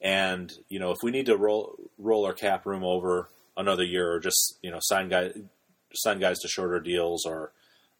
and 0.00 0.52
you 0.68 0.78
know 0.78 0.90
if 0.90 0.98
we 1.02 1.10
need 1.10 1.26
to 1.26 1.36
roll 1.36 1.76
roll 1.98 2.24
our 2.24 2.32
cap 2.32 2.64
room 2.64 2.84
over 2.84 3.28
another 3.56 3.84
year, 3.84 4.12
or 4.12 4.20
just 4.20 4.56
you 4.62 4.70
know 4.70 4.78
sign 4.80 5.08
guys 5.08 5.32
sign 5.94 6.20
guys 6.20 6.38
to 6.38 6.48
shorter 6.48 6.80
deals, 6.80 7.26
or 7.26 7.52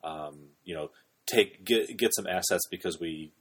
um, 0.04 0.38
you 0.64 0.74
know 0.74 0.90
take 1.26 1.64
get 1.64 1.96
get 1.96 2.14
some 2.14 2.26
assets 2.26 2.66
because 2.70 3.00
we 3.00 3.32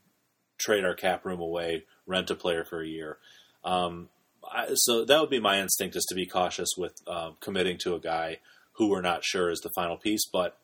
trade 0.58 0.86
our 0.86 0.96
cap 0.96 1.26
room 1.26 1.40
away, 1.40 1.86
rent 2.06 2.30
a 2.32 2.36
player 2.36 2.64
for 2.64 2.82
a 2.82 2.88
year. 2.88 3.18
Um, 3.64 4.10
I, 4.50 4.68
so 4.74 5.04
that 5.06 5.20
would 5.20 5.30
be 5.30 5.40
my 5.40 5.60
instinct 5.60 5.96
is 5.96 6.06
to 6.06 6.16
be 6.16 6.26
cautious 6.26 6.70
with 6.78 6.94
uh, 7.08 7.32
committing 7.42 7.78
to 7.80 7.96
a 7.96 8.00
guy 8.00 8.40
who 8.74 8.90
we're 8.90 9.02
not 9.02 9.24
sure 9.24 9.50
is 9.50 9.60
the 9.60 9.72
final 9.76 9.98
piece. 9.98 10.26
But 10.32 10.58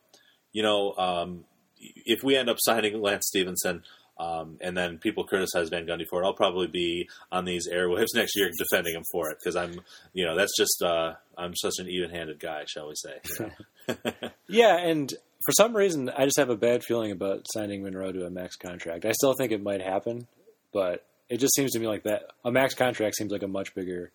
you 0.51 0.63
know, 0.63 0.93
um, 0.97 1.45
if 1.79 2.23
we 2.23 2.36
end 2.36 2.49
up 2.49 2.58
signing 2.60 3.01
Lance 3.01 3.27
Stephenson. 3.27 3.84
um, 4.19 4.58
and 4.62 4.77
then 4.77 4.99
people 4.99 5.23
criticize 5.23 5.69
Van 5.69 5.88
Gundy 5.88 6.08
for 6.08 6.21
it. 6.21 6.25
I'll 6.25 6.36
probably 6.36 6.67
be 6.67 7.10
on 7.32 7.45
these 7.45 7.67
airwaves 7.67 8.10
next 8.15 8.36
year 8.36 8.49
defending 8.58 8.93
him 8.93 9.03
for 9.12 9.29
it 9.32 9.38
because 9.39 9.56
I'm, 9.56 9.82
you 10.13 10.23
know, 10.25 10.36
that's 10.36 10.56
just 10.56 10.82
uh, 10.84 11.13
I'm 11.38 11.56
such 11.56 11.73
an 11.79 11.89
even-handed 11.89 12.39
guy, 12.39 12.65
shall 12.67 12.88
we 12.88 12.95
say? 12.95 13.19
You 13.39 13.51
know? 13.88 14.12
yeah, 14.47 14.77
and 14.77 15.13
for 15.45 15.51
some 15.51 15.75
reason, 15.75 16.10
I 16.10 16.25
just 16.25 16.38
have 16.38 16.49
a 16.49 16.56
bad 16.56 16.84
feeling 16.84 17.12
about 17.12 17.45
signing 17.53 17.84
Monroe 17.84 18.12
to 18.12 18.25
a 18.25 18.29
max 18.29 18.56
contract. 18.56 19.06
I 19.06 19.12
still 19.12 19.34
think 19.34 19.51
it 19.51 19.62
might 19.62 19.82
happen, 19.82 20.27
but 20.71 21.06
it 21.29 21.38
just 21.38 21.56
seems 21.56 21.71
to 21.71 21.79
me 21.79 21.88
like 21.88 22.03
that 22.03 22.23
a 22.45 22.51
max 22.51 22.73
contract 22.73 23.15
seems 23.15 23.32
like 23.32 23.43
a 23.43 23.47
much 23.47 23.73
bigger 23.75 24.12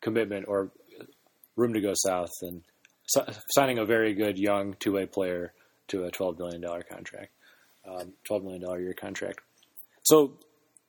commitment 0.00 0.46
or 0.48 0.70
room 1.56 1.72
to 1.72 1.80
go 1.80 1.92
south 1.94 2.30
than 2.42 2.62
signing 3.50 3.78
a 3.78 3.84
very 3.84 4.14
good 4.14 4.38
young 4.38 4.74
two-way 4.78 5.06
player 5.06 5.52
to 5.88 6.04
a 6.04 6.10
twelve 6.10 6.36
billion 6.36 6.60
dollar 6.60 6.82
contract 6.82 7.30
um, 7.88 8.12
$12 8.30 8.42
million 8.42 8.82
year 8.82 8.94
contract. 8.94 9.40
So, 10.02 10.38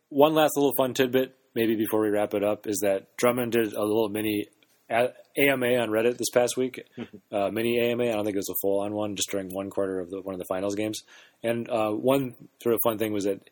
one 0.10 0.34
last 0.34 0.56
little 0.56 0.74
fun 0.78 0.94
tidbit, 0.94 1.36
maybe 1.54 1.76
before 1.76 2.02
we 2.02 2.10
wrap 2.10 2.34
it 2.34 2.44
up, 2.44 2.68
is 2.68 2.80
that 2.84 3.16
Drummond 3.18 3.52
did 3.52 3.74
a 3.74 3.82
little 3.82 4.10
mini 4.10 4.48
AMA 5.38 5.76
on 5.78 5.90
Reddit 5.90 6.18
this 6.18 6.30
past 6.34 6.58
week. 6.58 6.82
uh, 7.32 7.50
mini 7.52 7.80
AMA. 7.80 8.04
I 8.04 8.12
don't 8.12 8.26
think 8.26 8.36
it 8.36 8.40
was 8.40 8.50
a 8.50 8.60
full 8.62 8.82
on 8.82 8.94
one, 8.94 9.16
just 9.16 9.30
during 9.30 9.50
one 9.50 9.70
quarter 9.70 10.00
of 10.00 10.10
the, 10.10 10.22
one 10.22 10.34
of 10.34 10.40
the 10.40 10.46
finals 10.50 10.76
games. 10.76 11.02
And 11.44 11.70
uh, 11.70 11.92
one 11.92 12.36
sort 12.62 12.76
of 12.76 12.82
fun 12.84 12.98
thing 12.98 13.14
was 13.14 13.26
that 13.26 13.50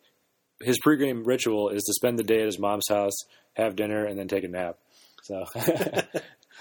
his 0.62 0.80
pregame 0.86 1.26
ritual 1.26 1.70
is 1.70 1.84
to 1.84 1.94
spend 1.94 2.18
the 2.18 2.24
day 2.24 2.40
at 2.40 2.46
his 2.46 2.60
mom's 2.60 2.88
house, 2.90 3.16
have 3.54 3.76
dinner, 3.76 4.06
and 4.06 4.18
then 4.18 4.28
take 4.28 4.44
a 4.44 4.48
nap. 4.48 4.78
So 5.24 5.44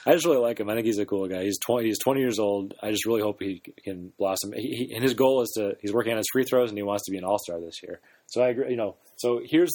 I 0.06 0.12
just 0.12 0.26
really 0.26 0.38
like 0.38 0.58
him. 0.58 0.68
I 0.68 0.74
think 0.74 0.86
he's 0.86 0.98
a 0.98 1.06
cool 1.06 1.28
guy. 1.28 1.42
He's 1.44 1.58
twenty. 1.58 1.88
He's 1.88 1.98
twenty 1.98 2.20
years 2.20 2.38
old. 2.38 2.74
I 2.82 2.90
just 2.90 3.06
really 3.06 3.22
hope 3.22 3.40
he 3.40 3.62
can 3.84 4.12
blossom. 4.18 4.52
He, 4.52 4.88
he, 4.88 4.94
and 4.94 5.02
his 5.02 5.14
goal 5.14 5.42
is 5.42 5.52
to. 5.56 5.76
He's 5.80 5.92
working 5.92 6.12
on 6.12 6.18
his 6.18 6.26
free 6.32 6.44
throws, 6.44 6.70
and 6.70 6.78
he 6.78 6.82
wants 6.82 7.04
to 7.04 7.12
be 7.12 7.18
an 7.18 7.24
all 7.24 7.38
star 7.38 7.60
this 7.60 7.82
year. 7.82 8.00
So 8.26 8.42
I 8.42 8.48
agree. 8.48 8.70
You 8.70 8.76
know. 8.76 8.96
So 9.16 9.40
here's 9.44 9.74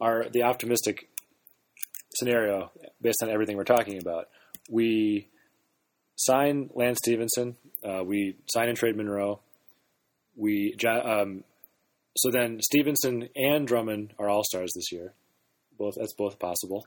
our 0.00 0.26
the 0.32 0.44
optimistic 0.44 1.08
scenario 2.14 2.70
based 3.00 3.22
on 3.22 3.30
everything 3.30 3.56
we're 3.56 3.64
talking 3.64 3.98
about. 4.00 4.28
We 4.68 5.28
sign 6.16 6.70
Lance 6.74 6.98
Stephenson. 7.02 7.56
Uh, 7.82 8.02
we 8.04 8.36
sign 8.52 8.68
and 8.68 8.76
trade 8.76 8.96
Monroe. 8.96 9.40
We 10.36 10.76
um, 10.86 11.44
so 12.16 12.30
then 12.30 12.60
Stephenson 12.62 13.28
and 13.34 13.66
Drummond 13.66 14.14
are 14.18 14.28
all 14.28 14.42
stars 14.44 14.72
this 14.74 14.92
year. 14.92 15.14
Both 15.78 15.94
that's 15.96 16.14
both 16.14 16.38
possible, 16.38 16.86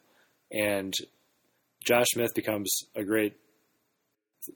and 0.52 0.94
Josh 1.86 2.08
Smith 2.14 2.34
becomes 2.36 2.70
a 2.96 3.04
great 3.04 3.34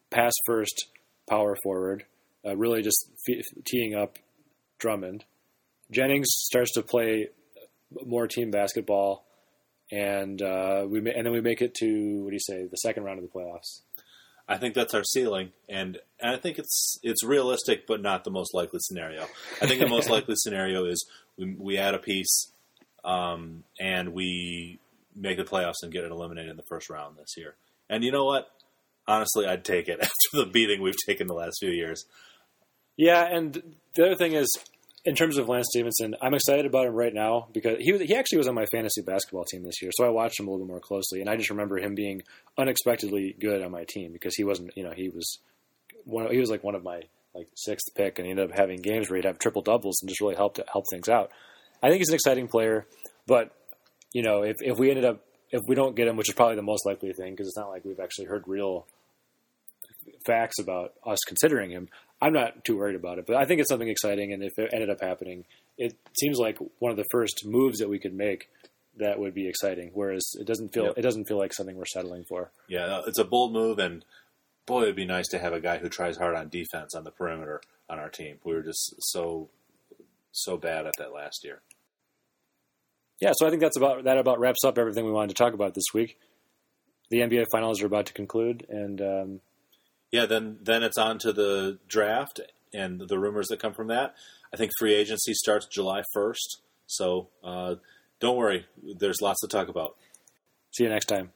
pass 0.10 0.34
first 0.46 0.88
power 1.30 1.56
forward, 1.64 2.06
uh, 2.46 2.56
really 2.56 2.82
just 2.82 3.10
f- 3.30 3.64
teeing 3.66 3.96
up 3.96 4.18
Drummond. 4.78 5.24
Jennings 5.92 6.28
starts 6.30 6.74
to 6.74 6.82
play 6.82 7.30
more 8.06 8.28
team 8.28 8.52
basketball, 8.52 9.25
and 9.92 10.42
uh, 10.42 10.86
we 10.88 11.02
ma- 11.02 11.12
and 11.12 11.26
then 11.26 11.34
we 11.34 11.42
make 11.42 11.62
it 11.62 11.74
to 11.76 12.24
what 12.24 12.30
do 12.30 12.36
you 12.36 12.40
say 12.40 12.66
the 12.66 12.78
second 12.78 13.04
round 13.04 13.20
of 13.20 13.26
the 13.26 13.32
playoffs. 13.32 13.82
I 14.48 14.58
think 14.58 14.76
that's 14.76 14.94
our 14.94 15.04
ceiling, 15.04 15.54
and, 15.68 15.98
and 16.20 16.36
I 16.36 16.38
think 16.38 16.60
it's 16.60 17.00
it's 17.02 17.24
realistic, 17.24 17.88
but 17.88 18.02
not 18.02 18.24
the 18.24 18.32
most 18.32 18.54
likely 18.54 18.80
scenario. 18.80 19.24
I 19.62 19.66
think 19.66 19.80
the 19.80 19.88
most 19.88 20.10
likely 20.12 20.36
scenario 20.38 20.86
is 20.86 21.04
we, 21.38 21.56
we 21.58 21.78
add 21.78 21.96
a 21.96 22.00
piece, 22.00 22.52
um, 23.04 23.64
and 23.80 24.14
we 24.14 24.80
make 25.16 25.38
the 25.38 25.44
playoffs 25.44 25.82
and 25.82 25.92
get 25.92 26.04
it 26.04 26.12
eliminated 26.12 26.52
in 26.52 26.58
the 26.58 26.64
first 26.64 26.90
round 26.90 27.18
this 27.18 27.36
year. 27.38 27.56
And 27.90 28.04
you 28.04 28.12
know 28.12 28.26
what? 28.26 28.50
Honestly, 29.08 29.48
I'd 29.48 29.66
take 29.66 29.88
it 29.88 30.00
after 30.02 30.10
the 30.34 30.46
beating 30.46 30.82
we've 30.82 30.96
taken 31.08 31.28
the 31.28 31.34
last 31.34 31.58
few 31.60 31.72
years. 31.72 32.06
Yeah, 32.98 33.24
and 33.24 33.76
the 33.96 34.06
other 34.06 34.16
thing 34.16 34.34
is, 34.34 34.48
in 35.06 35.16
terms 35.16 35.38
of 35.38 35.48
Lance 35.48 35.68
Stephenson, 35.70 36.16
I'm 36.22 36.34
excited 36.34 36.66
about 36.66 36.88
him 36.88 36.94
right 36.94 37.14
now 37.14 37.48
because 37.54 37.78
he 37.80 37.98
he 38.06 38.16
actually 38.16 38.40
was 38.40 38.48
on 38.48 38.56
my 38.56 38.66
fantasy 38.66 39.02
basketball 39.02 39.46
team 39.46 39.64
this 39.64 39.82
year, 39.82 39.92
so 39.94 40.06
I 40.06 40.10
watched 40.10 40.40
him 40.40 40.48
a 40.48 40.52
little 40.52 40.66
bit 40.66 40.72
more 40.72 40.80
closely, 40.80 41.22
and 41.22 41.30
I 41.30 41.36
just 41.38 41.52
remember 41.52 41.78
him 41.78 41.94
being 41.94 42.24
unexpectedly 42.58 43.36
good 43.40 43.62
on 43.62 43.72
my 43.72 43.86
team 43.88 44.12
because 44.12 44.36
he 44.36 44.44
wasn't, 44.44 44.72
you 44.76 44.84
know, 44.84 44.94
he 44.96 45.10
was 45.10 45.40
one, 46.04 46.32
he 46.32 46.40
was 46.40 46.50
like 46.50 46.64
one 46.64 46.76
of 46.76 46.84
my 46.84 47.02
like 47.36 47.48
sixth 47.56 47.94
pick, 47.96 48.18
and 48.18 48.26
he 48.26 48.32
ended 48.32 48.50
up 48.50 48.58
having 48.58 48.82
games 48.82 49.10
where 49.10 49.18
he'd 49.18 49.26
have 49.26 49.38
triple 49.38 49.62
doubles 49.62 49.98
and 50.02 50.10
just 50.10 50.22
really 50.22 50.36
helped 50.36 50.60
help 50.72 50.86
things 50.92 51.08
out. 51.08 51.32
I 51.84 51.90
think 51.90 52.00
he's 52.00 52.10
an 52.10 52.16
exciting 52.16 52.48
player, 52.48 52.88
but 53.28 53.52
you 54.12 54.24
know, 54.24 54.42
if 54.42 54.58
if 54.62 54.80
we 54.80 54.90
ended 54.90 55.06
up 55.06 55.22
if 55.52 55.62
we 55.68 55.76
don't 55.76 55.96
get 55.96 56.08
him, 56.08 56.18
which 56.18 56.30
is 56.30 56.36
probably 56.36 56.56
the 56.56 56.64
most 56.64 56.86
likely 56.86 57.14
thing, 57.14 57.34
because 57.34 57.48
it's 57.48 57.58
not 57.58 57.70
like 57.70 57.86
we've 57.86 58.00
actually 58.00 58.26
heard 58.26 58.44
real 58.48 58.88
facts 60.26 60.60
about 60.60 60.94
us 61.06 61.20
considering 61.28 61.70
him. 61.70 61.90
I'm 62.22 62.34
not 62.34 62.64
too 62.64 62.78
worried 62.78 62.96
about 62.96 63.20
it, 63.20 63.26
but 63.28 63.36
I 63.36 63.46
think 63.46 63.60
it's 63.60 63.70
something 63.70 63.90
exciting. 63.90 64.32
And 64.32 64.44
if 64.44 64.58
it 64.58 64.72
ended 64.74 64.90
up 64.90 65.02
happening, 65.02 65.46
it 65.78 65.94
seems 66.18 66.38
like 66.38 66.58
one 66.80 66.92
of 66.92 66.98
the 66.98 67.06
first 67.12 67.44
moves 67.46 67.80
that 67.80 67.90
we 67.90 68.00
could 68.00 68.14
make 68.14 68.50
that 68.98 69.20
would 69.20 69.34
be 69.34 69.48
exciting. 69.48 69.92
Whereas 69.94 70.24
it 70.40 70.48
doesn't 70.48 70.74
feel 70.74 70.86
yep. 70.86 70.98
it 70.98 71.02
doesn't 71.02 71.26
feel 71.26 71.38
like 71.38 71.54
something 71.54 71.76
we're 71.76 71.86
settling 71.86 72.24
for. 72.28 72.52
Yeah, 72.68 73.02
it's 73.06 73.20
a 73.20 73.26
bold 73.26 73.54
move, 73.54 73.80
and 73.80 74.06
boy, 74.66 74.84
it'd 74.84 74.96
be 74.96 75.06
nice 75.06 75.28
to 75.30 75.40
have 75.40 75.54
a 75.54 75.60
guy 75.60 75.78
who 75.78 75.90
tries 75.90 76.18
hard 76.18 76.36
on 76.36 76.50
defense 76.50 76.96
on 76.96 77.04
the 77.04 77.12
perimeter 77.12 77.62
on 77.90 78.00
our 78.00 78.10
team. 78.10 78.38
We 78.44 78.54
were 78.54 78.64
just 78.64 78.96
so 79.00 79.50
so 80.32 80.58
bad 80.58 80.86
at 80.86 80.94
that 80.98 81.14
last 81.14 81.44
year. 81.44 81.62
yeah, 83.22 83.32
so 83.36 83.48
I 83.48 83.50
think 83.50 83.62
that's 83.62 83.78
about 83.78 84.06
that 84.06 84.18
about 84.18 84.40
wraps 84.40 84.64
up 84.66 84.78
everything 84.78 85.06
we 85.06 85.12
wanted 85.12 85.36
to 85.36 85.44
talk 85.44 85.54
about 85.54 85.74
this 85.74 85.94
week. 85.94 86.18
The 87.12 87.20
NBA 87.20 87.46
finals 87.52 87.82
are 87.82 87.86
about 87.86 88.08
to 88.08 88.14
conclude, 88.14 88.66
and 88.70 89.02
um, 89.02 89.42
yeah, 90.16 90.26
then 90.26 90.60
then 90.62 90.82
it's 90.82 90.98
on 90.98 91.20
to 91.20 91.34
the 91.34 91.78
draft 91.90 92.40
and 92.74 93.02
the 93.10 93.20
rumors 93.20 93.48
that 93.48 93.60
come 93.60 93.74
from 93.74 93.88
that. 93.88 94.16
I 94.54 94.56
think 94.58 94.72
free 94.80 94.94
agency 94.94 95.34
starts 95.34 95.66
July 95.66 96.04
first, 96.14 96.62
so 96.88 97.28
uh, 97.44 97.76
don't 98.22 98.38
worry. 98.38 98.66
There's 98.98 99.22
lots 99.22 99.42
to 99.42 99.48
talk 99.48 99.68
about. 99.68 99.98
See 100.72 100.86
you 100.86 100.90
next 100.90 101.08
time. 101.08 101.35